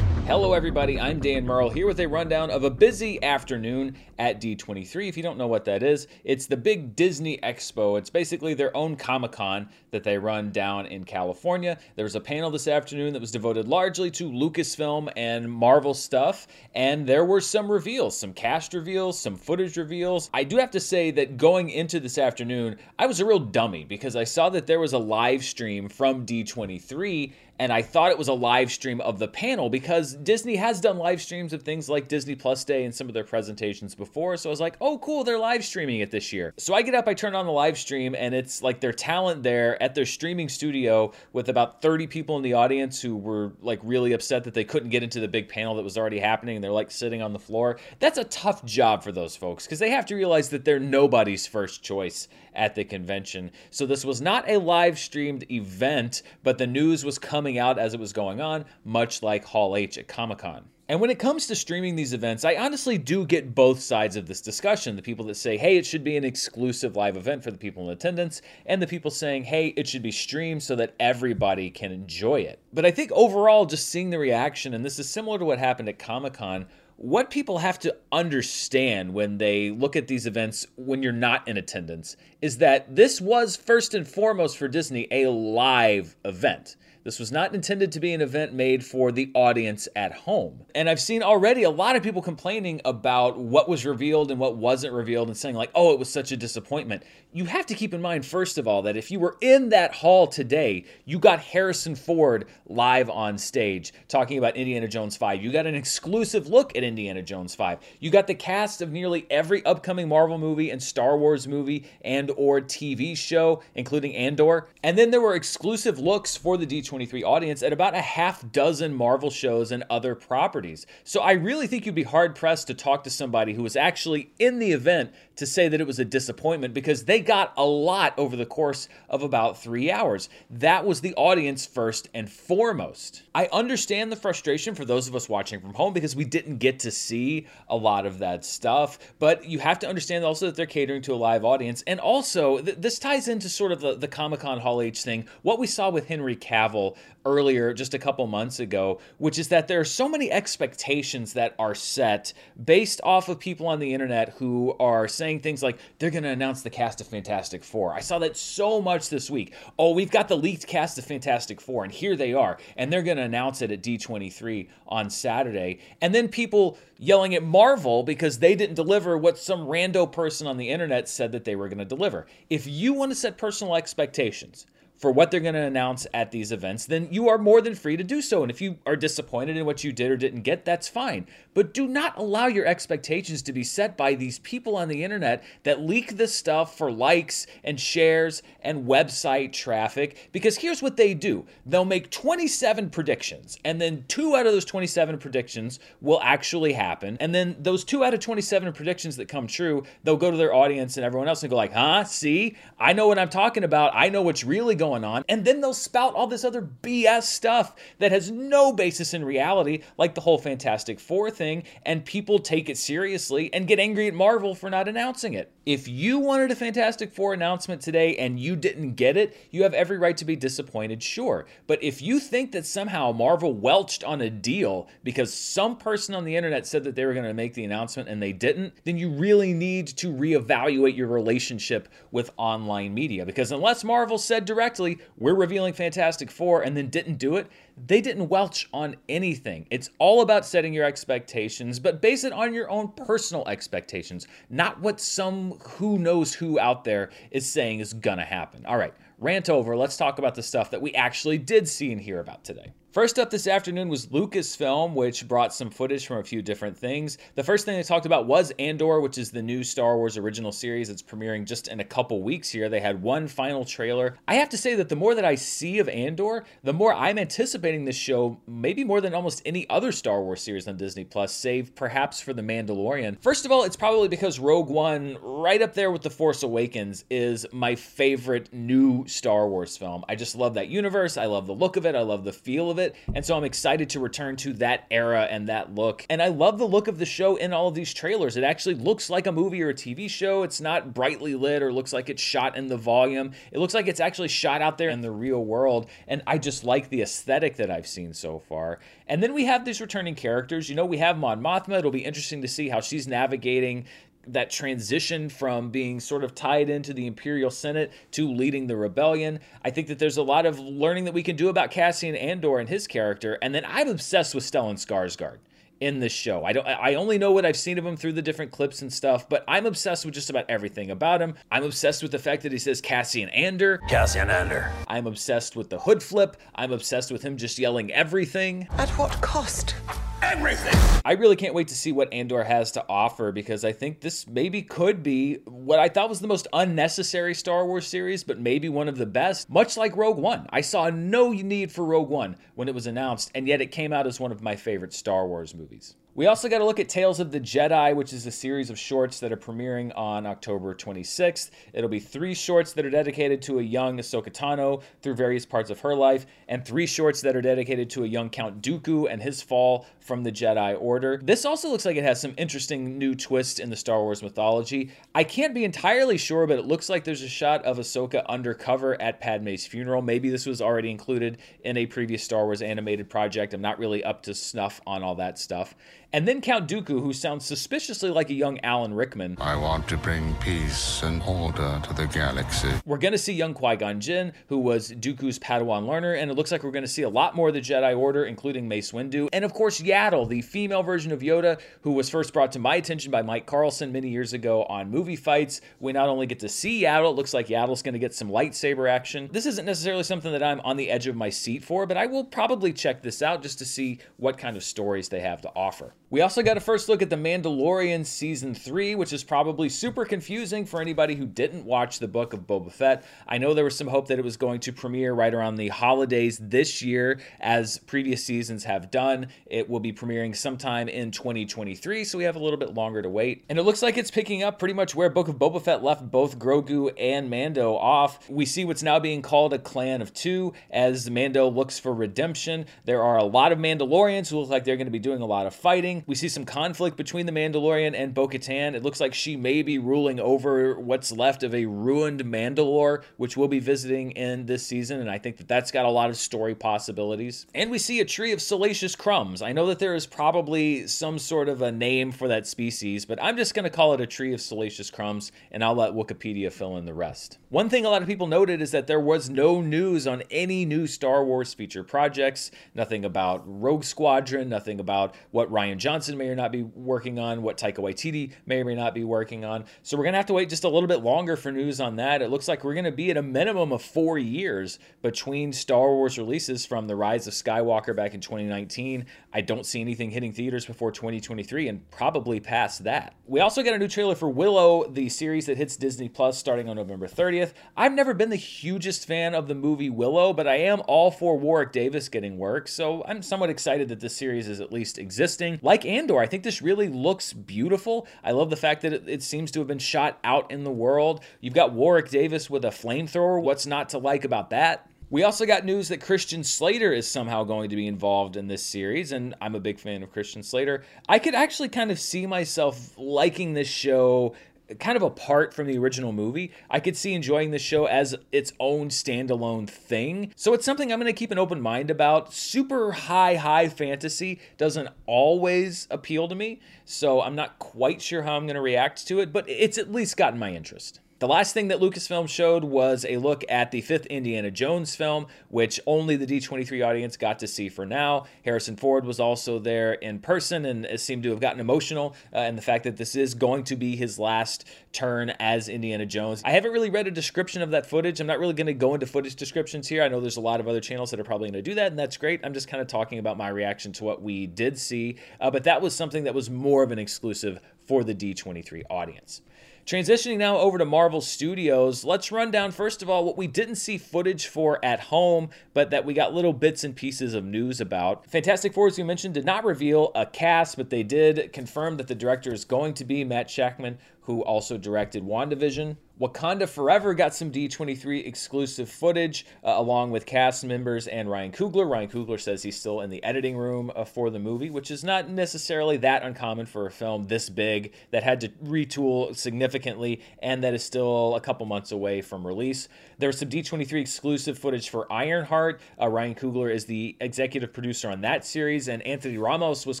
Hello, 0.26 0.52
everybody. 0.52 1.00
I'm 1.00 1.18
Dan 1.18 1.44
Murrell 1.44 1.68
here 1.68 1.88
with 1.88 1.98
a 1.98 2.06
rundown 2.06 2.48
of 2.52 2.62
a 2.62 2.70
busy 2.70 3.20
afternoon 3.24 3.96
at 4.20 4.40
D23. 4.40 5.08
If 5.08 5.16
you 5.16 5.22
don't 5.22 5.36
know 5.36 5.48
what 5.48 5.64
that 5.64 5.82
is, 5.82 6.06
it's 6.22 6.46
the 6.46 6.56
big 6.56 6.94
Disney 6.94 7.38
Expo. 7.38 7.98
It's 7.98 8.08
basically 8.08 8.54
their 8.54 8.74
own 8.76 8.94
Comic 8.94 9.32
Con 9.32 9.68
that 9.90 10.04
they 10.04 10.16
run 10.16 10.52
down 10.52 10.86
in 10.86 11.02
California. 11.02 11.76
There 11.96 12.04
was 12.04 12.14
a 12.14 12.20
panel 12.20 12.52
this 12.52 12.68
afternoon 12.68 13.12
that 13.14 13.20
was 13.20 13.32
devoted 13.32 13.66
largely 13.66 14.12
to 14.12 14.30
Lucasfilm 14.30 15.12
and 15.16 15.50
Marvel 15.50 15.92
stuff, 15.92 16.46
and 16.72 17.04
there 17.04 17.24
were 17.24 17.40
some 17.40 17.70
reveals, 17.70 18.16
some 18.16 18.32
cast 18.32 18.74
reveals, 18.74 19.18
some 19.18 19.34
footage 19.34 19.76
reveals. 19.76 20.30
I 20.32 20.44
do 20.44 20.56
have 20.58 20.70
to 20.70 20.80
say 20.80 21.10
that 21.10 21.36
going 21.36 21.68
into 21.68 21.98
this 21.98 22.16
afternoon, 22.16 22.76
I 22.96 23.06
was 23.06 23.18
a 23.18 23.26
real 23.26 23.40
dummy 23.40 23.84
because 23.84 24.14
I 24.14 24.24
saw 24.24 24.48
that 24.50 24.68
there 24.68 24.80
was 24.80 24.92
a 24.92 24.98
live 24.98 25.42
stream 25.42 25.88
from 25.88 26.24
D23 26.24 27.32
and 27.58 27.72
I 27.72 27.82
thought 27.82 28.10
it 28.10 28.18
was 28.18 28.28
a 28.28 28.32
live 28.32 28.72
stream 28.72 29.00
of 29.00 29.18
the 29.18 29.28
panel 29.28 29.70
because 29.70 30.14
Disney 30.14 30.56
has 30.56 30.80
done 30.80 30.98
live 30.98 31.22
streams 31.22 31.52
of 31.52 31.62
things 31.62 31.88
like 31.88 32.08
Disney 32.08 32.34
Plus 32.34 32.64
Day 32.64 32.84
and 32.84 32.94
some 32.94 33.08
of 33.08 33.14
their 33.14 33.24
presentations 33.24 33.94
before. 33.94 34.36
So 34.36 34.48
I 34.48 34.52
was 34.52 34.60
like, 34.60 34.76
oh, 34.80 34.98
cool, 34.98 35.22
they're 35.22 35.38
live 35.38 35.64
streaming 35.64 36.00
it 36.00 36.10
this 36.10 36.32
year. 36.32 36.54
So 36.56 36.74
I 36.74 36.82
get 36.82 36.94
up, 36.94 37.06
I 37.06 37.14
turn 37.14 37.34
on 37.34 37.46
the 37.46 37.52
live 37.52 37.78
stream, 37.78 38.14
and 38.16 38.34
it's 38.34 38.62
like 38.62 38.80
their 38.80 38.92
talent 38.92 39.42
there 39.42 39.80
at 39.82 39.94
their 39.94 40.06
streaming 40.06 40.48
studio 40.48 41.12
with 41.32 41.48
about 41.48 41.82
30 41.82 42.06
people 42.06 42.36
in 42.36 42.42
the 42.42 42.54
audience 42.54 43.00
who 43.00 43.16
were 43.16 43.52
like 43.60 43.78
really 43.82 44.12
upset 44.12 44.44
that 44.44 44.54
they 44.54 44.64
couldn't 44.64 44.90
get 44.90 45.02
into 45.02 45.20
the 45.20 45.28
big 45.28 45.48
panel 45.48 45.76
that 45.76 45.84
was 45.84 45.96
already 45.96 46.18
happening. 46.18 46.60
They're 46.60 46.72
like 46.72 46.90
sitting 46.90 47.22
on 47.22 47.32
the 47.32 47.38
floor. 47.38 47.78
That's 48.00 48.18
a 48.18 48.24
tough 48.24 48.64
job 48.64 49.04
for 49.04 49.12
those 49.12 49.36
folks 49.36 49.66
because 49.66 49.78
they 49.78 49.90
have 49.90 50.06
to 50.06 50.14
realize 50.14 50.48
that 50.48 50.64
they're 50.64 50.80
nobody's 50.80 51.46
first 51.46 51.82
choice 51.82 52.28
at 52.54 52.74
the 52.74 52.84
convention. 52.84 53.50
So 53.70 53.86
this 53.86 54.04
was 54.04 54.20
not 54.20 54.48
a 54.48 54.58
live 54.58 54.98
streamed 54.98 55.50
event, 55.50 56.22
but 56.42 56.58
the 56.58 56.66
news 56.66 57.04
was 57.04 57.18
coming 57.18 57.41
out 57.46 57.78
as 57.78 57.94
it 57.94 58.00
was 58.00 58.12
going 58.12 58.40
on, 58.40 58.64
much 58.84 59.22
like 59.22 59.44
Hall 59.44 59.76
H 59.76 59.98
at 59.98 60.08
Comic 60.08 60.38
Con. 60.38 60.64
And 60.88 61.00
when 61.00 61.10
it 61.10 61.18
comes 61.18 61.46
to 61.46 61.54
streaming 61.54 61.96
these 61.96 62.12
events, 62.12 62.44
I 62.44 62.56
honestly 62.56 62.98
do 62.98 63.24
get 63.24 63.54
both 63.54 63.80
sides 63.80 64.16
of 64.16 64.26
this 64.26 64.40
discussion. 64.40 64.94
The 64.94 65.00
people 65.00 65.24
that 65.26 65.36
say, 65.36 65.56
hey, 65.56 65.76
it 65.76 65.86
should 65.86 66.04
be 66.04 66.16
an 66.16 66.24
exclusive 66.24 66.96
live 66.96 67.16
event 67.16 67.42
for 67.42 67.50
the 67.50 67.56
people 67.56 67.84
in 67.84 67.90
attendance, 67.90 68.42
and 68.66 68.82
the 68.82 68.86
people 68.86 69.10
saying, 69.10 69.44
hey, 69.44 69.68
it 69.68 69.88
should 69.88 70.02
be 70.02 70.10
streamed 70.10 70.62
so 70.62 70.76
that 70.76 70.94
everybody 71.00 71.70
can 71.70 71.92
enjoy 71.92 72.40
it. 72.40 72.60
But 72.72 72.84
I 72.84 72.90
think 72.90 73.10
overall, 73.12 73.64
just 73.64 73.88
seeing 73.88 74.10
the 74.10 74.18
reaction, 74.18 74.74
and 74.74 74.84
this 74.84 74.98
is 74.98 75.08
similar 75.08 75.38
to 75.38 75.44
what 75.44 75.58
happened 75.58 75.88
at 75.88 75.98
Comic 75.98 76.34
Con, 76.34 76.66
what 76.96 77.30
people 77.30 77.58
have 77.58 77.78
to 77.80 77.96
understand 78.12 79.14
when 79.14 79.38
they 79.38 79.70
look 79.70 79.96
at 79.96 80.08
these 80.08 80.26
events 80.26 80.66
when 80.76 81.02
you're 81.02 81.12
not 81.12 81.48
in 81.48 81.56
attendance 81.56 82.16
is 82.40 82.58
that 82.58 82.94
this 82.94 83.20
was 83.20 83.56
first 83.56 83.94
and 83.94 84.06
foremost 84.06 84.56
for 84.56 84.68
Disney 84.68 85.08
a 85.10 85.26
live 85.28 86.16
event. 86.24 86.76
This 87.04 87.18
was 87.18 87.32
not 87.32 87.52
intended 87.52 87.90
to 87.92 88.00
be 88.00 88.12
an 88.12 88.20
event 88.20 88.52
made 88.52 88.84
for 88.84 89.10
the 89.10 89.32
audience 89.34 89.88
at 89.96 90.12
home. 90.12 90.60
And 90.72 90.88
I've 90.88 91.00
seen 91.00 91.20
already 91.22 91.64
a 91.64 91.70
lot 91.70 91.96
of 91.96 92.02
people 92.04 92.22
complaining 92.22 92.80
about 92.84 93.38
what 93.38 93.68
was 93.68 93.84
revealed 93.84 94.30
and 94.30 94.38
what 94.38 94.56
wasn't 94.56 94.94
revealed 94.94 95.26
and 95.26 95.36
saying, 95.36 95.56
like, 95.56 95.72
oh, 95.74 95.92
it 95.92 95.98
was 95.98 96.08
such 96.08 96.30
a 96.30 96.36
disappointment. 96.36 97.02
You 97.32 97.46
have 97.46 97.66
to 97.66 97.74
keep 97.74 97.92
in 97.92 98.00
mind, 98.00 98.24
first 98.24 98.56
of 98.56 98.68
all, 98.68 98.82
that 98.82 98.96
if 98.96 99.10
you 99.10 99.18
were 99.18 99.36
in 99.40 99.70
that 99.70 99.94
hall 99.94 100.28
today, 100.28 100.84
you 101.04 101.18
got 101.18 101.40
Harrison 101.40 101.96
Ford 101.96 102.46
live 102.66 103.10
on 103.10 103.36
stage 103.36 103.92
talking 104.06 104.38
about 104.38 104.54
Indiana 104.56 104.86
Jones 104.86 105.16
5. 105.16 105.42
You 105.42 105.50
got 105.50 105.66
an 105.66 105.74
exclusive 105.74 106.46
look 106.46 106.76
at 106.76 106.84
Indiana 106.84 107.22
Jones 107.22 107.54
5. 107.54 107.80
You 107.98 108.10
got 108.10 108.28
the 108.28 108.34
cast 108.34 108.80
of 108.80 108.92
nearly 108.92 109.26
every 109.28 109.64
upcoming 109.64 110.08
Marvel 110.08 110.38
movie 110.38 110.70
and 110.70 110.80
Star 110.80 111.18
Wars 111.18 111.48
movie 111.48 111.84
and 112.04 112.30
or 112.36 112.60
TV 112.60 113.16
show, 113.16 113.60
including 113.74 114.14
Andor. 114.14 114.68
And 114.84 114.96
then 114.96 115.10
there 115.10 115.20
were 115.20 115.34
exclusive 115.34 115.98
looks 115.98 116.36
for 116.36 116.56
the 116.56 116.66
D23 116.66 116.91
2023 116.92 117.24
audience 117.24 117.62
at 117.62 117.72
about 117.72 117.94
a 117.94 118.02
half 118.02 118.44
dozen 118.52 118.92
Marvel 118.92 119.30
shows 119.30 119.72
and 119.72 119.82
other 119.88 120.14
properties. 120.14 120.84
So 121.04 121.22
I 121.22 121.32
really 121.32 121.66
think 121.66 121.86
you'd 121.86 121.94
be 121.94 122.02
hard 122.02 122.36
pressed 122.36 122.66
to 122.66 122.74
talk 122.74 123.04
to 123.04 123.10
somebody 123.10 123.54
who 123.54 123.62
was 123.62 123.76
actually 123.76 124.30
in 124.38 124.58
the 124.58 124.72
event 124.72 125.10
to 125.36 125.46
say 125.46 125.68
that 125.68 125.80
it 125.80 125.86
was 125.86 125.98
a 125.98 126.04
disappointment 126.04 126.74
because 126.74 127.04
they 127.04 127.20
got 127.20 127.54
a 127.56 127.64
lot 127.64 128.12
over 128.18 128.36
the 128.36 128.44
course 128.44 128.90
of 129.08 129.22
about 129.22 129.62
three 129.62 129.90
hours. 129.90 130.28
That 130.50 130.84
was 130.84 131.00
the 131.00 131.14
audience 131.14 131.64
first 131.64 132.10
and 132.12 132.30
foremost. 132.30 133.22
I 133.34 133.48
understand 133.50 134.12
the 134.12 134.16
frustration 134.16 134.74
for 134.74 134.84
those 134.84 135.08
of 135.08 135.16
us 135.16 135.30
watching 135.30 135.60
from 135.60 135.72
home 135.72 135.94
because 135.94 136.14
we 136.14 136.26
didn't 136.26 136.58
get 136.58 136.80
to 136.80 136.90
see 136.90 137.46
a 137.70 137.76
lot 137.76 138.04
of 138.04 138.18
that 138.18 138.44
stuff, 138.44 138.98
but 139.18 139.46
you 139.46 139.58
have 139.60 139.78
to 139.78 139.88
understand 139.88 140.26
also 140.26 140.46
that 140.46 140.56
they're 140.56 140.66
catering 140.66 141.00
to 141.02 141.14
a 141.14 141.16
live 141.16 141.44
audience. 141.44 141.82
And 141.86 141.98
also, 142.00 142.58
th- 142.58 142.76
this 142.78 142.98
ties 142.98 143.28
into 143.28 143.48
sort 143.48 143.72
of 143.72 143.80
the, 143.80 143.94
the 143.94 144.08
Comic 144.08 144.40
Con 144.40 144.60
Hall 144.60 144.82
H 144.82 145.02
thing, 145.02 145.26
what 145.40 145.58
we 145.58 145.66
saw 145.66 145.88
with 145.88 146.08
Henry 146.08 146.36
Cavill 146.36 146.81
earlier, 147.24 147.72
just 147.72 147.94
a 147.94 147.98
couple 147.98 148.26
months 148.26 148.58
ago, 148.60 149.00
which 149.18 149.38
is 149.38 149.48
that 149.48 149.68
there 149.68 149.80
are 149.80 149.84
so 149.84 150.08
many 150.08 150.30
expectations 150.30 151.32
that 151.34 151.54
are 151.58 151.74
set 151.74 152.32
based 152.64 153.00
off 153.04 153.28
of 153.28 153.38
people 153.38 153.66
on 153.66 153.78
the 153.78 153.94
internet 153.94 154.30
who 154.38 154.74
are 154.80 155.06
saying 155.06 155.40
things 155.40 155.62
like 155.62 155.78
they're 155.98 156.10
going 156.10 156.22
to 156.24 156.28
announce 156.28 156.62
the 156.62 156.70
cast 156.70 157.00
of 157.00 157.06
Fantastic 157.06 157.62
Four. 157.62 157.94
I 157.94 158.00
saw 158.00 158.18
that 158.20 158.36
so 158.36 158.80
much 158.80 159.08
this 159.08 159.30
week. 159.30 159.54
Oh, 159.78 159.92
we've 159.92 160.10
got 160.10 160.28
the 160.28 160.36
leaked 160.36 160.66
cast 160.66 160.98
of 160.98 161.04
Fantastic 161.04 161.60
Four, 161.60 161.84
and 161.84 161.92
here 161.92 162.16
they 162.16 162.34
are. 162.34 162.58
And 162.76 162.92
they're 162.92 163.02
going 163.02 163.18
to 163.18 163.22
announce 163.22 163.62
it 163.62 163.70
at 163.70 163.82
D23 163.82 164.68
on 164.88 165.10
Saturday. 165.10 165.78
And 166.00 166.14
then 166.14 166.28
people 166.28 166.78
yelling 166.98 167.34
at 167.34 167.42
Marvel 167.42 168.02
because 168.02 168.38
they 168.38 168.54
didn't 168.54 168.76
deliver 168.76 169.18
what 169.18 169.38
some 169.38 169.66
rando 169.66 170.10
person 170.10 170.46
on 170.46 170.56
the 170.56 170.68
internet 170.68 171.08
said 171.08 171.32
that 171.32 171.44
they 171.44 171.56
were 171.56 171.68
going 171.68 171.78
to 171.78 171.84
deliver. 171.84 172.26
If 172.48 172.66
you 172.66 172.92
want 172.92 173.10
to 173.10 173.16
set 173.16 173.38
personal 173.38 173.74
expectations, 173.74 174.66
for 175.02 175.10
what 175.10 175.32
they're 175.32 175.40
going 175.40 175.52
to 175.52 175.60
announce 175.60 176.06
at 176.14 176.30
these 176.30 176.52
events, 176.52 176.86
then 176.86 177.08
you 177.10 177.28
are 177.28 177.36
more 177.36 177.60
than 177.60 177.74
free 177.74 177.96
to 177.96 178.04
do 178.04 178.22
so. 178.22 178.42
And 178.42 178.52
if 178.52 178.60
you 178.60 178.78
are 178.86 178.94
disappointed 178.94 179.56
in 179.56 179.66
what 179.66 179.82
you 179.82 179.90
did 179.90 180.12
or 180.12 180.16
didn't 180.16 180.42
get, 180.42 180.64
that's 180.64 180.88
fine. 180.88 181.26
But 181.54 181.74
do 181.74 181.88
not 181.88 182.16
allow 182.16 182.46
your 182.46 182.66
expectations 182.66 183.42
to 183.42 183.52
be 183.52 183.64
set 183.64 183.96
by 183.96 184.14
these 184.14 184.38
people 184.38 184.76
on 184.76 184.86
the 184.86 185.02
internet 185.02 185.42
that 185.64 185.80
leak 185.80 186.16
this 186.16 186.32
stuff 186.32 186.78
for 186.78 186.92
likes 186.92 187.48
and 187.64 187.80
shares 187.80 188.44
and 188.60 188.86
website 188.86 189.52
traffic. 189.52 190.30
Because 190.30 190.56
here's 190.56 190.80
what 190.80 190.96
they 190.96 191.14
do 191.14 191.44
they'll 191.66 191.84
make 191.84 192.08
27 192.10 192.90
predictions, 192.90 193.58
and 193.64 193.80
then 193.80 194.04
two 194.06 194.36
out 194.36 194.46
of 194.46 194.52
those 194.52 194.64
27 194.64 195.18
predictions 195.18 195.80
will 196.00 196.20
actually 196.22 196.74
happen. 196.74 197.16
And 197.18 197.34
then 197.34 197.56
those 197.58 197.82
two 197.82 198.04
out 198.04 198.14
of 198.14 198.20
27 198.20 198.72
predictions 198.72 199.16
that 199.16 199.26
come 199.26 199.48
true, 199.48 199.82
they'll 200.04 200.16
go 200.16 200.30
to 200.30 200.36
their 200.36 200.54
audience 200.54 200.96
and 200.96 201.04
everyone 201.04 201.26
else 201.26 201.42
and 201.42 201.50
go, 201.50 201.56
like, 201.56 201.72
huh, 201.72 202.04
see, 202.04 202.56
I 202.78 202.92
know 202.92 203.08
what 203.08 203.18
I'm 203.18 203.28
talking 203.28 203.64
about. 203.64 203.90
I 203.94 204.08
know 204.08 204.22
what's 204.22 204.44
really 204.44 204.76
going 204.76 204.91
going 204.92 205.04
on, 205.04 205.24
and 205.28 205.44
then 205.44 205.60
they'll 205.60 205.72
spout 205.72 206.14
all 206.14 206.26
this 206.26 206.44
other 206.44 206.62
BS 206.62 207.22
stuff 207.22 207.74
that 207.98 208.12
has 208.12 208.30
no 208.30 208.72
basis 208.72 209.14
in 209.14 209.24
reality, 209.24 209.82
like 209.96 210.14
the 210.14 210.20
whole 210.20 210.38
Fantastic 210.38 211.00
Four 211.00 211.30
thing, 211.30 211.62
and 211.84 212.04
people 212.04 212.38
take 212.38 212.68
it 212.68 212.76
seriously 212.76 213.52
and 213.54 213.66
get 213.66 213.78
angry 213.78 214.06
at 214.08 214.14
Marvel 214.14 214.54
for 214.54 214.68
not 214.68 214.88
announcing 214.88 215.34
it. 215.34 215.50
If 215.64 215.88
you 215.88 216.18
wanted 216.18 216.50
a 216.50 216.56
Fantastic 216.56 217.12
Four 217.12 217.32
announcement 217.32 217.80
today 217.80 218.16
and 218.16 218.38
you 218.38 218.56
didn't 218.56 218.94
get 218.94 219.16
it, 219.16 219.36
you 219.50 219.62
have 219.62 219.74
every 219.74 219.96
right 219.96 220.16
to 220.16 220.24
be 220.24 220.36
disappointed, 220.36 221.02
sure. 221.02 221.46
But 221.66 221.82
if 221.82 222.02
you 222.02 222.18
think 222.20 222.52
that 222.52 222.66
somehow 222.66 223.12
Marvel 223.12 223.54
welched 223.54 224.04
on 224.04 224.20
a 224.20 224.28
deal 224.28 224.88
because 225.04 225.32
some 225.32 225.76
person 225.76 226.14
on 226.14 226.24
the 226.24 226.36
internet 226.36 226.66
said 226.66 226.84
that 226.84 226.96
they 226.96 227.06
were 227.06 227.14
going 227.14 227.24
to 227.24 227.34
make 227.34 227.54
the 227.54 227.64
announcement 227.64 228.08
and 228.08 228.20
they 228.20 228.32
didn't, 228.32 228.74
then 228.84 228.98
you 228.98 229.10
really 229.10 229.52
need 229.52 229.86
to 229.86 230.12
reevaluate 230.12 230.96
your 230.96 231.08
relationship 231.08 231.88
with 232.10 232.30
online 232.36 232.92
media. 232.92 233.24
Because 233.24 233.52
unless 233.52 233.84
Marvel 233.84 234.18
said 234.18 234.44
directly, 234.44 234.81
we're 235.18 235.34
revealing 235.34 235.72
Fantastic 235.72 236.30
Four 236.30 236.62
and 236.62 236.76
then 236.76 236.88
didn't 236.88 237.16
do 237.16 237.36
it, 237.36 237.48
they 237.86 238.00
didn't 238.00 238.28
welch 238.28 238.68
on 238.72 238.96
anything. 239.08 239.66
It's 239.70 239.90
all 239.98 240.22
about 240.22 240.44
setting 240.44 240.72
your 240.72 240.84
expectations, 240.84 241.78
but 241.78 242.02
base 242.02 242.24
it 242.24 242.32
on 242.32 242.54
your 242.54 242.70
own 242.70 242.88
personal 242.92 243.46
expectations, 243.48 244.26
not 244.50 244.80
what 244.80 245.00
some 245.00 245.52
who 245.60 245.98
knows 245.98 246.34
who 246.34 246.58
out 246.58 246.84
there 246.84 247.10
is 247.30 247.50
saying 247.50 247.80
is 247.80 247.92
gonna 247.92 248.24
happen. 248.24 248.66
All 248.66 248.76
right, 248.76 248.94
rant 249.18 249.48
over. 249.48 249.76
Let's 249.76 249.96
talk 249.96 250.18
about 250.18 250.34
the 250.34 250.42
stuff 250.42 250.70
that 250.70 250.82
we 250.82 250.94
actually 250.94 251.38
did 251.38 251.68
see 251.68 251.92
and 251.92 252.00
hear 252.00 252.20
about 252.20 252.44
today. 252.44 252.72
First 252.92 253.18
up 253.18 253.30
this 253.30 253.46
afternoon 253.46 253.88
was 253.88 254.08
Lucasfilm, 254.08 254.92
which 254.92 255.26
brought 255.26 255.54
some 255.54 255.70
footage 255.70 256.06
from 256.06 256.18
a 256.18 256.22
few 256.22 256.42
different 256.42 256.76
things. 256.76 257.16
The 257.36 257.42
first 257.42 257.64
thing 257.64 257.78
they 257.78 257.82
talked 257.82 258.04
about 258.04 258.26
was 258.26 258.52
Andor, 258.58 259.00
which 259.00 259.16
is 259.16 259.30
the 259.30 259.40
new 259.40 259.64
Star 259.64 259.96
Wars 259.96 260.18
original 260.18 260.52
series. 260.52 260.88
that's 260.88 261.02
premiering 261.02 261.46
just 261.46 261.68
in 261.68 261.80
a 261.80 261.84
couple 261.84 262.22
weeks 262.22 262.50
here. 262.50 262.68
They 262.68 262.80
had 262.80 263.00
one 263.00 263.28
final 263.28 263.64
trailer. 263.64 264.18
I 264.28 264.34
have 264.34 264.50
to 264.50 264.58
say 264.58 264.74
that 264.74 264.90
the 264.90 264.96
more 264.96 265.14
that 265.14 265.24
I 265.24 265.36
see 265.36 265.78
of 265.78 265.88
Andor, 265.88 266.44
the 266.64 266.74
more 266.74 266.92
I'm 266.92 267.18
anticipating 267.18 267.86
this 267.86 267.96
show, 267.96 268.38
maybe 268.46 268.84
more 268.84 269.00
than 269.00 269.14
almost 269.14 269.40
any 269.46 269.66
other 269.70 269.90
Star 269.90 270.20
Wars 270.20 270.42
series 270.42 270.68
on 270.68 270.76
Disney 270.76 271.04
Plus, 271.04 271.32
save 271.32 271.74
perhaps 271.74 272.20
for 272.20 272.34
The 272.34 272.42
Mandalorian. 272.42 273.18
First 273.22 273.46
of 273.46 273.52
all, 273.52 273.64
it's 273.64 273.74
probably 273.74 274.08
because 274.08 274.38
Rogue 274.38 274.68
One, 274.68 275.16
right 275.22 275.62
up 275.62 275.72
there 275.72 275.90
with 275.90 276.02
The 276.02 276.10
Force 276.10 276.42
Awakens, 276.42 277.06
is 277.08 277.46
my 277.52 277.74
favorite 277.74 278.52
new 278.52 279.06
Star 279.08 279.48
Wars 279.48 279.78
film. 279.78 280.04
I 280.10 280.14
just 280.14 280.36
love 280.36 280.52
that 280.54 280.68
universe. 280.68 281.16
I 281.16 281.24
love 281.24 281.46
the 281.46 281.54
look 281.54 281.78
of 281.78 281.86
it. 281.86 281.94
I 281.94 282.02
love 282.02 282.24
the 282.24 282.34
feel 282.34 282.70
of 282.70 282.78
it 282.78 282.81
it. 282.82 282.94
And 283.14 283.24
so 283.24 283.36
I'm 283.36 283.44
excited 283.44 283.90
to 283.90 284.00
return 284.00 284.36
to 284.36 284.52
that 284.54 284.86
era 284.90 285.26
and 285.30 285.48
that 285.48 285.74
look. 285.74 286.04
And 286.10 286.20
I 286.22 286.28
love 286.28 286.58
the 286.58 286.66
look 286.66 286.88
of 286.88 286.98
the 286.98 287.06
show 287.06 287.36
in 287.36 287.52
all 287.52 287.68
of 287.68 287.74
these 287.74 287.94
trailers. 287.94 288.36
It 288.36 288.44
actually 288.44 288.74
looks 288.74 289.08
like 289.08 289.26
a 289.26 289.32
movie 289.32 289.62
or 289.62 289.70
a 289.70 289.74
TV 289.74 290.10
show. 290.10 290.42
It's 290.42 290.60
not 290.60 290.92
brightly 290.92 291.34
lit 291.34 291.62
or 291.62 291.72
looks 291.72 291.92
like 291.92 292.10
it's 292.10 292.22
shot 292.22 292.56
in 292.56 292.66
the 292.66 292.76
volume. 292.76 293.32
It 293.50 293.58
looks 293.58 293.74
like 293.74 293.88
it's 293.88 294.00
actually 294.00 294.28
shot 294.28 294.60
out 294.60 294.76
there 294.76 294.90
in 294.90 295.00
the 295.00 295.10
real 295.10 295.44
world. 295.44 295.88
And 296.06 296.22
I 296.26 296.38
just 296.38 296.64
like 296.64 296.90
the 296.90 297.02
aesthetic 297.02 297.56
that 297.56 297.70
I've 297.70 297.86
seen 297.86 298.12
so 298.12 298.38
far. 298.38 298.80
And 299.06 299.22
then 299.22 299.32
we 299.32 299.46
have 299.46 299.64
these 299.64 299.80
returning 299.80 300.14
characters. 300.14 300.68
You 300.68 300.76
know, 300.76 300.84
we 300.84 300.98
have 300.98 301.16
Mon 301.16 301.40
Mothma. 301.40 301.78
It'll 301.78 301.90
be 301.90 302.04
interesting 302.04 302.42
to 302.42 302.48
see 302.48 302.68
how 302.68 302.80
she's 302.80 303.06
navigating 303.06 303.86
that 304.26 304.50
transition 304.50 305.28
from 305.28 305.70
being 305.70 306.00
sort 306.00 306.24
of 306.24 306.34
tied 306.34 306.70
into 306.70 306.92
the 306.92 307.06
Imperial 307.06 307.50
Senate 307.50 307.92
to 308.12 308.30
leading 308.30 308.66
the 308.66 308.76
rebellion. 308.76 309.40
I 309.64 309.70
think 309.70 309.88
that 309.88 309.98
there's 309.98 310.16
a 310.16 310.22
lot 310.22 310.46
of 310.46 310.58
learning 310.58 311.04
that 311.04 311.14
we 311.14 311.22
can 311.22 311.36
do 311.36 311.48
about 311.48 311.70
Cassian 311.70 312.14
Andor 312.14 312.58
and 312.58 312.68
his 312.68 312.86
character. 312.86 313.38
And 313.42 313.54
then 313.54 313.64
I'm 313.66 313.88
obsessed 313.88 314.34
with 314.34 314.44
Stellan 314.44 314.74
Skarsgård 314.74 315.38
in 315.82 315.98
this 315.98 316.12
show. 316.12 316.44
I 316.44 316.52
don't 316.52 316.66
I 316.66 316.94
only 316.94 317.18
know 317.18 317.32
what 317.32 317.44
I've 317.44 317.56
seen 317.56 317.76
of 317.76 317.84
him 317.84 317.96
through 317.96 318.12
the 318.12 318.22
different 318.22 318.52
clips 318.52 318.82
and 318.82 318.92
stuff, 318.92 319.28
but 319.28 319.44
I'm 319.48 319.66
obsessed 319.66 320.04
with 320.04 320.14
just 320.14 320.30
about 320.30 320.44
everything 320.48 320.92
about 320.92 321.20
him. 321.20 321.34
I'm 321.50 321.64
obsessed 321.64 322.02
with 322.02 322.12
the 322.12 322.20
fact 322.20 322.44
that 322.44 322.52
he 322.52 322.58
says 322.58 322.80
Cassian 322.80 323.28
Andor. 323.30 323.78
Cassian 323.88 324.30
Andor. 324.30 324.72
I'm 324.86 325.08
obsessed 325.08 325.56
with 325.56 325.70
the 325.70 325.80
hood 325.80 326.00
flip. 326.00 326.36
I'm 326.54 326.70
obsessed 326.70 327.10
with 327.10 327.22
him 327.22 327.36
just 327.36 327.58
yelling 327.58 327.90
everything. 327.92 328.68
At 328.78 328.90
what 328.90 329.10
cost? 329.20 329.74
Everything. 330.22 330.74
I 331.04 331.12
really 331.12 331.34
can't 331.34 331.52
wait 331.52 331.68
to 331.68 331.74
see 331.74 331.90
what 331.90 332.12
Andor 332.12 332.44
has 332.44 332.72
to 332.72 332.84
offer 332.88 333.32
because 333.32 333.64
I 333.64 333.72
think 333.72 334.00
this 334.00 334.26
maybe 334.28 334.62
could 334.62 335.02
be 335.02 335.38
what 335.46 335.80
I 335.80 335.88
thought 335.88 336.08
was 336.08 336.20
the 336.20 336.28
most 336.28 336.46
unnecessary 336.52 337.34
Star 337.34 337.66
Wars 337.66 337.88
series, 337.88 338.22
but 338.22 338.38
maybe 338.38 338.68
one 338.68 338.88
of 338.88 338.96
the 338.96 339.06
best, 339.06 339.50
much 339.50 339.76
like 339.76 339.96
Rogue 339.96 340.18
One. 340.18 340.46
I 340.50 340.60
saw 340.60 340.90
no 340.90 341.32
need 341.32 341.72
for 341.72 341.84
Rogue 341.84 342.08
One 342.08 342.36
when 342.54 342.68
it 342.68 342.74
was 342.74 342.86
announced, 342.86 343.32
and 343.34 343.48
yet 343.48 343.60
it 343.60 343.72
came 343.72 343.92
out 343.92 344.06
as 344.06 344.20
one 344.20 344.30
of 344.30 344.42
my 344.42 344.54
favorite 344.54 344.92
Star 344.92 345.26
Wars 345.26 345.54
movies. 345.54 345.96
We 346.14 346.26
also 346.26 346.50
got 346.50 346.58
to 346.58 346.66
look 346.66 346.78
at 346.78 346.90
Tales 346.90 347.20
of 347.20 347.30
the 347.30 347.40
Jedi, 347.40 347.96
which 347.96 348.12
is 348.12 348.26
a 348.26 348.30
series 348.30 348.68
of 348.68 348.78
shorts 348.78 349.18
that 349.20 349.32
are 349.32 349.36
premiering 349.38 349.96
on 349.96 350.26
October 350.26 350.74
26th. 350.74 351.48
It'll 351.72 351.88
be 351.88 352.00
three 352.00 352.34
shorts 352.34 352.74
that 352.74 352.84
are 352.84 352.90
dedicated 352.90 353.40
to 353.42 353.60
a 353.60 353.62
young 353.62 353.96
Ahsoka 353.96 354.30
Tano 354.30 354.82
through 355.00 355.14
various 355.14 355.46
parts 355.46 355.70
of 355.70 355.80
her 355.80 355.94
life, 355.94 356.26
and 356.48 356.66
three 356.66 356.86
shorts 356.86 357.22
that 357.22 357.34
are 357.34 357.40
dedicated 357.40 357.88
to 357.88 358.04
a 358.04 358.06
young 358.06 358.28
Count 358.28 358.60
Dooku 358.60 359.10
and 359.10 359.22
his 359.22 359.40
fall 359.40 359.86
from 360.00 360.22
the 360.22 360.30
Jedi 360.30 360.76
Order. 360.78 361.18
This 361.22 361.46
also 361.46 361.70
looks 361.70 361.86
like 361.86 361.96
it 361.96 362.04
has 362.04 362.20
some 362.20 362.34
interesting 362.36 362.98
new 362.98 363.14
twists 363.14 363.58
in 363.58 363.70
the 363.70 363.76
Star 363.76 364.02
Wars 364.02 364.22
mythology. 364.22 364.90
I 365.14 365.24
can't 365.24 365.54
be 365.54 365.64
entirely 365.64 366.18
sure, 366.18 366.46
but 366.46 366.58
it 366.58 366.66
looks 366.66 366.90
like 366.90 367.04
there's 367.04 367.22
a 367.22 367.28
shot 367.28 367.64
of 367.64 367.78
Ahsoka 367.78 368.26
undercover 368.26 369.00
at 369.00 369.22
Padme's 369.22 369.66
funeral. 369.66 370.02
Maybe 370.02 370.28
this 370.28 370.44
was 370.44 370.60
already 370.60 370.90
included 370.90 371.38
in 371.64 371.78
a 371.78 371.86
previous 371.86 372.22
Star 372.22 372.44
Wars 372.44 372.60
animated 372.60 373.08
project. 373.08 373.54
I'm 373.54 373.62
not 373.62 373.78
really 373.78 374.04
up 374.04 374.22
to 374.24 374.34
snuff 374.34 374.78
on 374.86 375.02
all 375.02 375.14
that 375.14 375.38
stuff. 375.38 375.74
And 376.14 376.28
then 376.28 376.42
Count 376.42 376.68
Dooku, 376.68 377.00
who 377.00 377.14
sounds 377.14 377.46
suspiciously 377.46 378.10
like 378.10 378.28
a 378.28 378.34
young 378.34 378.60
Alan 378.60 378.92
Rickman. 378.92 379.38
I 379.40 379.56
want 379.56 379.88
to 379.88 379.96
bring 379.96 380.34
peace 380.34 381.02
and 381.02 381.22
order 381.22 381.80
to 381.84 381.94
the 381.94 382.06
galaxy. 382.06 382.68
We're 382.84 382.98
going 382.98 383.12
to 383.12 383.18
see 383.18 383.32
young 383.32 383.54
Qui 383.54 383.76
Gon 383.76 383.98
Jinn, 383.98 384.34
who 384.48 384.58
was 384.58 384.92
Dooku's 384.92 385.38
Padawan 385.38 385.86
learner, 385.86 386.12
and 386.12 386.30
it 386.30 386.34
looks 386.34 386.52
like 386.52 386.64
we're 386.64 386.70
going 386.70 386.84
to 386.84 386.88
see 386.88 387.00
a 387.00 387.08
lot 387.08 387.34
more 387.34 387.48
of 387.48 387.54
the 387.54 387.62
Jedi 387.62 387.96
Order, 387.96 388.26
including 388.26 388.68
Mace 388.68 388.92
Windu. 388.92 389.30
And 389.32 389.42
of 389.42 389.54
course, 389.54 389.80
Yaddle, 389.80 390.28
the 390.28 390.42
female 390.42 390.82
version 390.82 391.12
of 391.12 391.20
Yoda, 391.20 391.58
who 391.80 391.92
was 391.92 392.10
first 392.10 392.34
brought 392.34 392.52
to 392.52 392.58
my 392.58 392.74
attention 392.74 393.10
by 393.10 393.22
Mike 393.22 393.46
Carlson 393.46 393.90
many 393.90 394.10
years 394.10 394.34
ago 394.34 394.64
on 394.64 394.90
movie 394.90 395.16
fights. 395.16 395.62
We 395.80 395.94
not 395.94 396.10
only 396.10 396.26
get 396.26 396.40
to 396.40 396.48
see 396.50 396.82
Yaddle, 396.82 397.12
it 397.12 397.16
looks 397.16 397.32
like 397.32 397.48
Yaddle's 397.48 397.80
going 397.80 397.94
to 397.94 397.98
get 397.98 398.14
some 398.14 398.28
lightsaber 398.28 398.86
action. 398.86 399.30
This 399.32 399.46
isn't 399.46 399.64
necessarily 399.64 400.02
something 400.02 400.32
that 400.32 400.42
I'm 400.42 400.60
on 400.60 400.76
the 400.76 400.90
edge 400.90 401.06
of 401.06 401.16
my 401.16 401.30
seat 401.30 401.64
for, 401.64 401.86
but 401.86 401.96
I 401.96 402.04
will 402.04 402.24
probably 402.24 402.74
check 402.74 403.02
this 403.02 403.22
out 403.22 403.42
just 403.42 403.58
to 403.60 403.64
see 403.64 403.98
what 404.18 404.36
kind 404.36 404.58
of 404.58 404.62
stories 404.62 405.08
they 405.08 405.20
have 405.20 405.40
to 405.40 405.50
offer. 405.56 405.94
We 406.12 406.20
also 406.20 406.42
got 406.42 406.58
a 406.58 406.60
first 406.60 406.90
look 406.90 407.00
at 407.00 407.08
The 407.08 407.16
Mandalorian 407.16 408.04
Season 408.04 408.54
3, 408.54 408.96
which 408.96 409.14
is 409.14 409.24
probably 409.24 409.70
super 409.70 410.04
confusing 410.04 410.66
for 410.66 410.78
anybody 410.78 411.14
who 411.14 411.24
didn't 411.24 411.64
watch 411.64 412.00
the 412.00 412.06
book 412.06 412.34
of 412.34 412.40
Boba 412.40 412.70
Fett. 412.70 413.06
I 413.26 413.38
know 413.38 413.54
there 413.54 413.64
was 413.64 413.78
some 413.78 413.86
hope 413.86 414.08
that 414.08 414.18
it 414.18 414.24
was 414.24 414.36
going 414.36 414.60
to 414.60 414.74
premiere 414.74 415.14
right 415.14 415.32
around 415.32 415.54
the 415.54 415.68
holidays 415.68 416.36
this 416.38 416.82
year, 416.82 417.18
as 417.40 417.78
previous 417.78 418.22
seasons 418.22 418.64
have 418.64 418.90
done. 418.90 419.28
It 419.46 419.70
will 419.70 419.80
be 419.80 419.90
premiering 419.90 420.36
sometime 420.36 420.86
in 420.86 421.12
2023, 421.12 422.04
so 422.04 422.18
we 422.18 422.24
have 422.24 422.36
a 422.36 422.40
little 422.40 422.58
bit 422.58 422.74
longer 422.74 423.00
to 423.00 423.08
wait. 423.08 423.46
And 423.48 423.58
it 423.58 423.62
looks 423.62 423.80
like 423.80 423.96
it's 423.96 424.10
picking 424.10 424.42
up 424.42 424.58
pretty 424.58 424.74
much 424.74 424.94
where 424.94 425.08
Book 425.08 425.28
of 425.28 425.36
Boba 425.36 425.62
Fett 425.62 425.82
left 425.82 426.10
both 426.10 426.38
Grogu 426.38 426.92
and 426.98 427.30
Mando 427.30 427.74
off. 427.74 428.28
We 428.28 428.44
see 428.44 428.66
what's 428.66 428.82
now 428.82 428.98
being 428.98 429.22
called 429.22 429.54
a 429.54 429.58
clan 429.58 430.02
of 430.02 430.12
two 430.12 430.52
as 430.70 431.08
Mando 431.08 431.48
looks 431.48 431.78
for 431.78 431.94
redemption. 431.94 432.66
There 432.84 433.02
are 433.02 433.16
a 433.16 433.24
lot 433.24 433.50
of 433.50 433.58
Mandalorians 433.58 434.28
who 434.28 434.40
look 434.40 434.50
like 434.50 434.64
they're 434.64 434.76
going 434.76 434.86
to 434.88 434.90
be 434.90 434.98
doing 434.98 435.22
a 435.22 435.26
lot 435.26 435.46
of 435.46 435.54
fighting. 435.54 436.01
We 436.06 436.14
see 436.14 436.28
some 436.28 436.44
conflict 436.44 436.96
between 436.96 437.26
the 437.26 437.32
Mandalorian 437.32 437.94
and 437.94 438.14
Bo 438.14 438.28
Katan. 438.28 438.74
It 438.74 438.82
looks 438.82 439.00
like 439.00 439.14
she 439.14 439.36
may 439.36 439.62
be 439.62 439.78
ruling 439.78 440.18
over 440.20 440.78
what's 440.78 441.12
left 441.12 441.42
of 441.42 441.54
a 441.54 441.66
ruined 441.66 442.24
Mandalore, 442.24 443.02
which 443.16 443.36
we'll 443.36 443.48
be 443.48 443.60
visiting 443.60 444.12
in 444.12 444.46
this 444.46 444.66
season. 444.66 445.00
And 445.00 445.10
I 445.10 445.18
think 445.18 445.36
that 445.38 445.48
that's 445.48 445.70
got 445.70 445.84
a 445.84 445.90
lot 445.90 446.10
of 446.10 446.16
story 446.16 446.54
possibilities. 446.54 447.46
And 447.54 447.70
we 447.70 447.78
see 447.78 448.00
a 448.00 448.04
tree 448.04 448.32
of 448.32 448.42
salacious 448.42 448.96
crumbs. 448.96 449.42
I 449.42 449.52
know 449.52 449.66
that 449.66 449.78
there 449.78 449.94
is 449.94 450.06
probably 450.06 450.86
some 450.86 451.18
sort 451.18 451.48
of 451.48 451.62
a 451.62 451.72
name 451.72 452.12
for 452.12 452.28
that 452.28 452.46
species, 452.46 453.04
but 453.04 453.22
I'm 453.22 453.36
just 453.36 453.54
going 453.54 453.64
to 453.64 453.70
call 453.70 453.94
it 453.94 454.00
a 454.00 454.06
tree 454.06 454.34
of 454.34 454.40
salacious 454.40 454.90
crumbs, 454.90 455.32
and 455.50 455.62
I'll 455.64 455.74
let 455.74 455.92
Wikipedia 455.92 456.52
fill 456.52 456.76
in 456.76 456.84
the 456.84 456.94
rest. 456.94 457.38
One 457.48 457.68
thing 457.68 457.84
a 457.84 457.90
lot 457.90 458.02
of 458.02 458.08
people 458.08 458.26
noted 458.26 458.60
is 458.60 458.70
that 458.72 458.86
there 458.86 459.00
was 459.00 459.30
no 459.30 459.60
news 459.60 460.06
on 460.06 460.22
any 460.30 460.64
new 460.64 460.86
Star 460.86 461.24
Wars 461.24 461.54
feature 461.54 461.84
projects, 461.84 462.50
nothing 462.74 463.04
about 463.04 463.42
Rogue 463.46 463.84
Squadron, 463.84 464.48
nothing 464.48 464.80
about 464.80 465.14
what 465.30 465.50
Rian 465.50 465.76
Johnson 465.92 466.16
may 466.16 466.30
or 466.30 466.34
not 466.34 466.52
be 466.52 466.62
working 466.62 467.18
on, 467.18 467.42
what 467.42 467.58
Taika 467.58 467.76
Waititi 467.76 468.32
may 468.46 468.62
or 468.62 468.64
may 468.64 468.74
not 468.74 468.94
be 468.94 469.04
working 469.04 469.44
on. 469.44 469.66
So 469.82 469.98
we're 469.98 470.04
going 470.04 470.14
to 470.14 470.18
have 470.18 470.26
to 470.26 470.32
wait 470.32 470.48
just 470.48 470.64
a 470.64 470.68
little 470.68 470.86
bit 470.86 471.02
longer 471.02 471.36
for 471.36 471.52
news 471.52 471.82
on 471.82 471.96
that. 471.96 472.22
It 472.22 472.30
looks 472.30 472.48
like 472.48 472.64
we're 472.64 472.72
going 472.72 472.86
to 472.86 472.90
be 472.90 473.10
at 473.10 473.18
a 473.18 473.22
minimum 473.22 473.72
of 473.72 473.82
four 473.82 474.16
years 474.16 474.78
between 475.02 475.52
Star 475.52 475.92
Wars 475.92 476.16
releases 476.16 476.64
from 476.64 476.86
The 476.86 476.96
Rise 476.96 477.26
of 477.26 477.34
Skywalker 477.34 477.94
back 477.94 478.14
in 478.14 478.22
2019. 478.22 479.04
I 479.34 479.42
don't 479.42 479.66
see 479.66 479.82
anything 479.82 480.10
hitting 480.10 480.32
theaters 480.32 480.64
before 480.64 480.92
2023 480.92 481.68
and 481.68 481.90
probably 481.90 482.40
past 482.40 482.84
that. 482.84 483.14
We 483.26 483.40
also 483.40 483.62
got 483.62 483.74
a 483.74 483.78
new 483.78 483.88
trailer 483.88 484.14
for 484.14 484.30
Willow, 484.30 484.88
the 484.88 485.10
series 485.10 485.44
that 485.44 485.58
hits 485.58 485.76
Disney 485.76 486.08
Plus 486.08 486.38
starting 486.38 486.70
on 486.70 486.76
November 486.76 487.06
30th. 487.06 487.52
I've 487.76 487.92
never 487.92 488.14
been 488.14 488.30
the 488.30 488.36
hugest 488.36 489.06
fan 489.06 489.34
of 489.34 489.46
the 489.46 489.54
movie 489.54 489.90
Willow, 489.90 490.32
but 490.32 490.48
I 490.48 490.56
am 490.56 490.80
all 490.88 491.10
for 491.10 491.36
Warwick 491.36 491.72
Davis 491.72 492.08
getting 492.08 492.38
work, 492.38 492.66
so 492.66 493.04
I'm 493.06 493.20
somewhat 493.20 493.50
excited 493.50 493.90
that 493.90 494.00
this 494.00 494.16
series 494.16 494.48
is 494.48 494.62
at 494.62 494.72
least 494.72 494.98
existing. 494.98 495.58
Andor, 495.76 496.18
I 496.18 496.26
think 496.26 496.42
this 496.42 496.62
really 496.62 496.88
looks 496.88 497.32
beautiful. 497.32 498.06
I 498.22 498.32
love 498.32 498.50
the 498.50 498.56
fact 498.56 498.82
that 498.82 498.92
it, 498.92 499.04
it 499.08 499.22
seems 499.22 499.50
to 499.52 499.60
have 499.60 499.68
been 499.68 499.78
shot 499.78 500.18
out 500.22 500.50
in 500.50 500.64
the 500.64 500.70
world. 500.70 501.22
You've 501.40 501.54
got 501.54 501.72
Warwick 501.72 502.10
Davis 502.10 502.48
with 502.48 502.64
a 502.64 502.68
flamethrower. 502.68 503.42
What's 503.42 503.66
not 503.66 503.88
to 503.90 503.98
like 503.98 504.24
about 504.24 504.50
that? 504.50 504.88
We 505.12 505.24
also 505.24 505.44
got 505.44 505.66
news 505.66 505.88
that 505.88 506.00
Christian 506.00 506.42
Slater 506.42 506.90
is 506.90 507.06
somehow 507.06 507.44
going 507.44 507.68
to 507.68 507.76
be 507.76 507.86
involved 507.86 508.34
in 508.34 508.46
this 508.48 508.64
series, 508.64 509.12
and 509.12 509.34
I'm 509.42 509.54
a 509.54 509.60
big 509.60 509.78
fan 509.78 510.02
of 510.02 510.10
Christian 510.10 510.42
Slater. 510.42 510.84
I 511.06 511.18
could 511.18 511.34
actually 511.34 511.68
kind 511.68 511.90
of 511.90 512.00
see 512.00 512.26
myself 512.26 512.96
liking 512.96 513.52
this 513.52 513.68
show 513.68 514.34
kind 514.78 514.96
of 514.96 515.02
apart 515.02 515.54
from 515.54 515.66
the 515.66 515.78
original 515.78 516.12
movie. 516.12 516.52
I 516.70 516.80
could 516.80 516.96
see 516.96 517.14
enjoying 517.14 517.50
this 517.50 517.62
show 517.62 517.86
as 517.86 518.14
its 518.30 518.52
own 518.58 518.88
standalone 518.88 519.68
thing. 519.68 520.32
So 520.36 520.54
it's 520.54 520.64
something 520.64 520.92
I'm 520.92 520.98
going 520.98 521.12
to 521.12 521.18
keep 521.18 521.30
an 521.30 521.38
open 521.38 521.60
mind 521.60 521.90
about. 521.90 522.32
Super 522.32 522.92
high, 522.92 523.36
high 523.36 523.68
fantasy 523.68 524.40
doesn't 524.56 524.88
always 525.06 525.86
appeal 525.90 526.28
to 526.28 526.34
me. 526.34 526.60
So 526.84 527.20
I'm 527.22 527.34
not 527.34 527.58
quite 527.58 528.02
sure 528.02 528.22
how 528.22 528.36
I'm 528.36 528.46
going 528.46 528.54
to 528.54 528.60
react 528.60 529.06
to 529.08 529.20
it, 529.20 529.32
but 529.32 529.48
it's 529.48 529.78
at 529.78 529.92
least 529.92 530.16
gotten 530.16 530.38
my 530.38 530.52
interest. 530.52 531.00
The 531.22 531.28
last 531.28 531.54
thing 531.54 531.68
that 531.68 531.78
Lucasfilm 531.78 532.28
showed 532.28 532.64
was 532.64 533.06
a 533.08 533.16
look 533.18 533.44
at 533.48 533.70
the 533.70 533.80
fifth 533.80 534.06
Indiana 534.06 534.50
Jones 534.50 534.96
film, 534.96 535.28
which 535.50 535.78
only 535.86 536.16
the 536.16 536.26
D23 536.26 536.84
audience 536.84 537.16
got 537.16 537.38
to 537.38 537.46
see 537.46 537.68
for 537.68 537.86
now. 537.86 538.24
Harrison 538.44 538.74
Ford 538.74 539.04
was 539.04 539.20
also 539.20 539.60
there 539.60 539.92
in 539.92 540.18
person 540.18 540.66
and 540.66 540.98
seemed 540.98 541.22
to 541.22 541.30
have 541.30 541.38
gotten 541.38 541.60
emotional, 541.60 542.16
uh, 542.34 542.38
and 542.38 542.58
the 542.58 542.62
fact 542.62 542.82
that 542.82 542.96
this 542.96 543.14
is 543.14 543.34
going 543.34 543.62
to 543.62 543.76
be 543.76 543.94
his 543.94 544.18
last 544.18 544.64
turn 544.90 545.30
as 545.38 545.68
Indiana 545.68 546.06
Jones. 546.06 546.42
I 546.44 546.50
haven't 546.50 546.72
really 546.72 546.90
read 546.90 547.06
a 547.06 547.12
description 547.12 547.62
of 547.62 547.70
that 547.70 547.86
footage. 547.86 548.18
I'm 548.18 548.26
not 548.26 548.40
really 548.40 548.54
going 548.54 548.66
to 548.66 548.74
go 548.74 548.94
into 548.94 549.06
footage 549.06 549.36
descriptions 549.36 549.86
here. 549.86 550.02
I 550.02 550.08
know 550.08 550.18
there's 550.18 550.38
a 550.38 550.40
lot 550.40 550.58
of 550.58 550.66
other 550.66 550.80
channels 550.80 551.12
that 551.12 551.20
are 551.20 551.24
probably 551.24 551.52
going 551.52 551.62
to 551.64 551.70
do 551.70 551.76
that, 551.76 551.92
and 551.92 551.98
that's 552.00 552.16
great. 552.16 552.40
I'm 552.42 552.52
just 552.52 552.66
kind 552.66 552.80
of 552.80 552.88
talking 552.88 553.20
about 553.20 553.36
my 553.36 553.48
reaction 553.48 553.92
to 553.92 554.02
what 554.02 554.22
we 554.22 554.48
did 554.48 554.76
see, 554.76 555.18
uh, 555.40 555.52
but 555.52 555.62
that 555.62 555.82
was 555.82 555.94
something 555.94 556.24
that 556.24 556.34
was 556.34 556.50
more 556.50 556.82
of 556.82 556.90
an 556.90 556.98
exclusive 556.98 557.60
for 557.86 558.02
the 558.02 558.12
D23 558.12 558.82
audience. 558.90 559.40
Transitioning 559.84 560.38
now 560.38 560.58
over 560.58 560.78
to 560.78 560.84
Marvel 560.84 561.20
Studios, 561.20 562.04
let's 562.04 562.30
run 562.30 562.52
down 562.52 562.70
first 562.70 563.02
of 563.02 563.10
all 563.10 563.24
what 563.24 563.36
we 563.36 563.48
didn't 563.48 563.74
see 563.74 563.98
footage 563.98 564.46
for 564.46 564.82
at 564.84 565.00
home, 565.00 565.50
but 565.74 565.90
that 565.90 566.04
we 566.04 566.14
got 566.14 566.32
little 566.32 566.52
bits 566.52 566.84
and 566.84 566.94
pieces 566.94 567.34
of 567.34 567.44
news 567.44 567.80
about. 567.80 568.24
Fantastic 568.30 568.72
Four, 568.74 568.86
as 568.86 568.96
we 568.96 569.02
mentioned, 569.02 569.34
did 569.34 569.44
not 569.44 569.64
reveal 569.64 570.12
a 570.14 570.24
cast, 570.24 570.76
but 570.76 570.90
they 570.90 571.02
did 571.02 571.52
confirm 571.52 571.96
that 571.96 572.06
the 572.06 572.14
director 572.14 572.52
is 572.52 572.64
going 572.64 572.94
to 572.94 573.04
be 573.04 573.24
Matt 573.24 573.48
Shakman, 573.48 573.96
who 574.20 574.44
also 574.44 574.78
directed 574.78 575.24
WandaVision. 575.24 575.96
Wakanda 576.20 576.68
Forever 576.68 577.14
got 577.14 577.34
some 577.34 577.50
D23 577.50 578.26
exclusive 578.26 578.90
footage 578.90 579.46
uh, 579.64 579.72
along 579.76 580.10
with 580.10 580.26
cast 580.26 580.62
members 580.64 581.06
and 581.06 581.30
Ryan 581.30 581.52
Coogler. 581.52 581.90
Ryan 581.90 582.08
Coogler 582.08 582.38
says 582.38 582.62
he's 582.62 582.78
still 582.78 583.00
in 583.00 583.10
the 583.10 583.22
editing 583.24 583.56
room 583.56 583.90
uh, 583.96 584.04
for 584.04 584.28
the 584.28 584.38
movie, 584.38 584.70
which 584.70 584.90
is 584.90 585.02
not 585.02 585.28
necessarily 585.30 585.96
that 585.96 586.22
uncommon 586.22 586.66
for 586.66 586.86
a 586.86 586.90
film 586.90 587.26
this 587.28 587.48
big 587.48 587.92
that 588.10 588.22
had 588.22 588.40
to 588.42 588.48
retool 588.64 589.34
significantly 589.34 590.20
and 590.40 590.62
that 590.62 590.74
is 590.74 590.84
still 590.84 591.34
a 591.34 591.40
couple 591.40 591.64
months 591.66 591.92
away 591.92 592.20
from 592.20 592.46
release. 592.46 592.88
There's 593.18 593.38
some 593.38 593.48
D23 593.48 594.00
exclusive 594.00 594.58
footage 594.58 594.90
for 594.90 595.10
Ironheart. 595.10 595.80
Uh, 596.00 596.08
Ryan 596.08 596.34
Coogler 596.34 596.74
is 596.74 596.84
the 596.84 597.16
executive 597.20 597.72
producer 597.72 598.10
on 598.10 598.20
that 598.22 598.44
series, 598.44 598.88
and 598.88 599.00
Anthony 599.02 599.38
Ramos 599.38 599.86
was 599.86 600.00